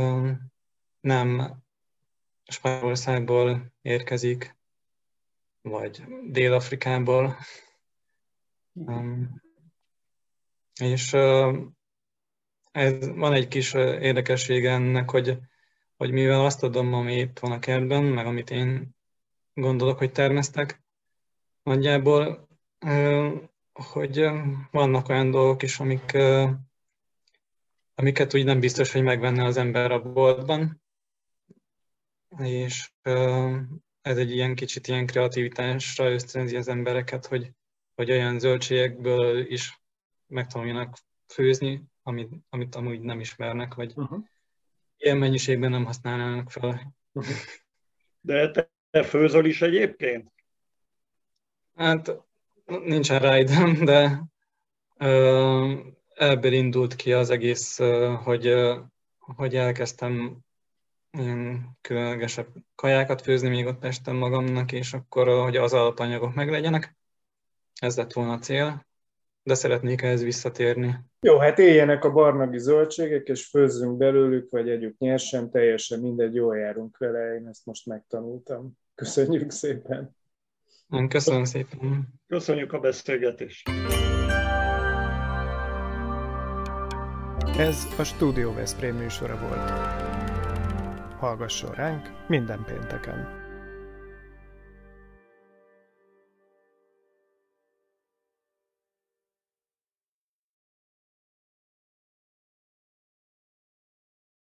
nem 1.01 1.57
Spanyolországból 2.45 3.73
érkezik, 3.83 4.57
vagy 5.63 6.05
Dél-Afrikából, 6.31 7.37
és 10.81 11.13
ez, 12.73 13.09
van 13.09 13.33
egy 13.33 13.49
kis 13.49 13.73
érdekessége 13.75 14.71
ennek, 14.71 15.11
hogy, 15.11 15.39
hogy 15.97 16.11
mivel 16.11 16.45
azt 16.45 16.63
adom, 16.63 16.95
ami 16.95 17.17
itt 17.17 17.39
van 17.39 17.53
a 17.53 17.59
kertben, 17.59 18.05
meg 18.05 18.27
amit 18.27 18.51
én 18.51 18.97
gondolok, 19.55 19.99
hogy 19.99 20.13
termesztek, 20.13 20.83
nagyjából, 21.63 22.49
hogy 23.73 24.29
vannak 24.71 25.09
olyan 25.09 25.31
dolgok 25.31 25.63
is, 25.63 25.81
amik, 25.81 26.17
amiket 27.95 28.35
úgy 28.35 28.45
nem 28.45 28.61
biztos, 28.61 28.93
hogy 28.93 29.03
megvenne 29.03 29.45
az 29.45 29.57
ember 29.57 29.91
a 29.91 30.03
boltban, 30.03 30.83
és 32.39 32.93
ez 34.03 34.19
egy 34.19 34.31
ilyen 34.31 34.55
kicsit 34.55 34.87
ilyen 34.87 35.07
kreativitásra 35.07 36.11
ösztönzi 36.11 36.57
az 36.57 36.69
embereket, 36.69 37.27
hogy, 37.27 37.51
hogy 37.95 38.11
olyan 38.11 38.39
zöldségekből 38.39 39.51
is 39.53 39.81
megtanuljanak 40.27 40.97
főzni, 41.27 41.83
amit, 42.03 42.31
amit 42.49 42.75
amúgy 42.75 43.01
nem 43.01 43.21
ismernek, 43.21 43.75
vagy 43.75 43.93
uh-huh. 43.97 44.25
ilyen 44.97 45.17
mennyiségben 45.17 45.71
nem 45.71 45.85
használnának 45.85 46.51
fel. 46.51 46.95
Uh-huh. 47.13 47.35
De 48.21 48.51
te, 48.51 48.71
te 48.91 49.03
főzöl 49.03 49.45
is 49.45 49.63
egyébként? 49.63 50.33
Hát 51.75 52.13
nincsen 52.65 53.19
rá 53.19 53.39
időm, 53.39 53.85
de 53.85 54.23
ebből 56.15 56.53
indult 56.53 56.97
ki 56.97 57.13
az 57.13 57.31
egész, 57.31 57.79
hogy, 58.25 58.55
hogy 59.19 59.57
elkezdtem 59.57 60.39
ilyen 61.11 61.79
különlegesebb 61.81 62.49
kajákat 62.75 63.23
főzni 63.23 63.49
még 63.49 63.67
ott 63.67 63.79
Pesten 63.79 64.15
magamnak, 64.15 64.73
és 64.73 64.93
akkor, 64.93 65.43
hogy 65.43 65.57
az 65.57 65.73
alapanyagok 65.73 66.35
meglegyenek. 66.35 66.97
Ez 67.81 67.97
lett 67.97 68.13
volna 68.13 68.33
a 68.33 68.39
cél 68.39 68.85
de 69.43 69.55
szeretnék 69.55 70.03
ehhez 70.03 70.23
visszatérni. 70.23 70.99
Jó, 71.21 71.39
hát 71.39 71.59
éljenek 71.59 72.05
a 72.05 72.13
barnagi 72.13 72.59
zöldségek, 72.59 73.29
és 73.29 73.47
főzzünk 73.47 73.97
belőlük, 73.97 74.51
vagy 74.51 74.69
együtt 74.69 74.99
nyersen, 74.99 75.51
teljesen 75.51 76.01
mindegy, 76.01 76.35
jól 76.35 76.57
járunk 76.57 76.99
vele, 76.99 77.35
én 77.35 77.47
ezt 77.47 77.67
most 77.67 77.87
megtanultam. 77.87 78.79
Köszönjük 78.95 79.51
szépen! 79.51 80.17
Köszönöm 81.09 81.45
szépen! 81.45 82.09
Köszönjük 82.27 82.73
a 82.73 82.79
beszélgetést! 82.79 83.71
Ez 87.59 87.87
a 87.99 88.05
Studio 88.05 88.53
Veszprém 88.53 88.97
műsora 88.97 89.39
volt. 89.39 89.71
Hallgasson 91.19 91.73
ránk 91.75 92.11
minden 92.29 92.65
pénteken! 92.65 93.42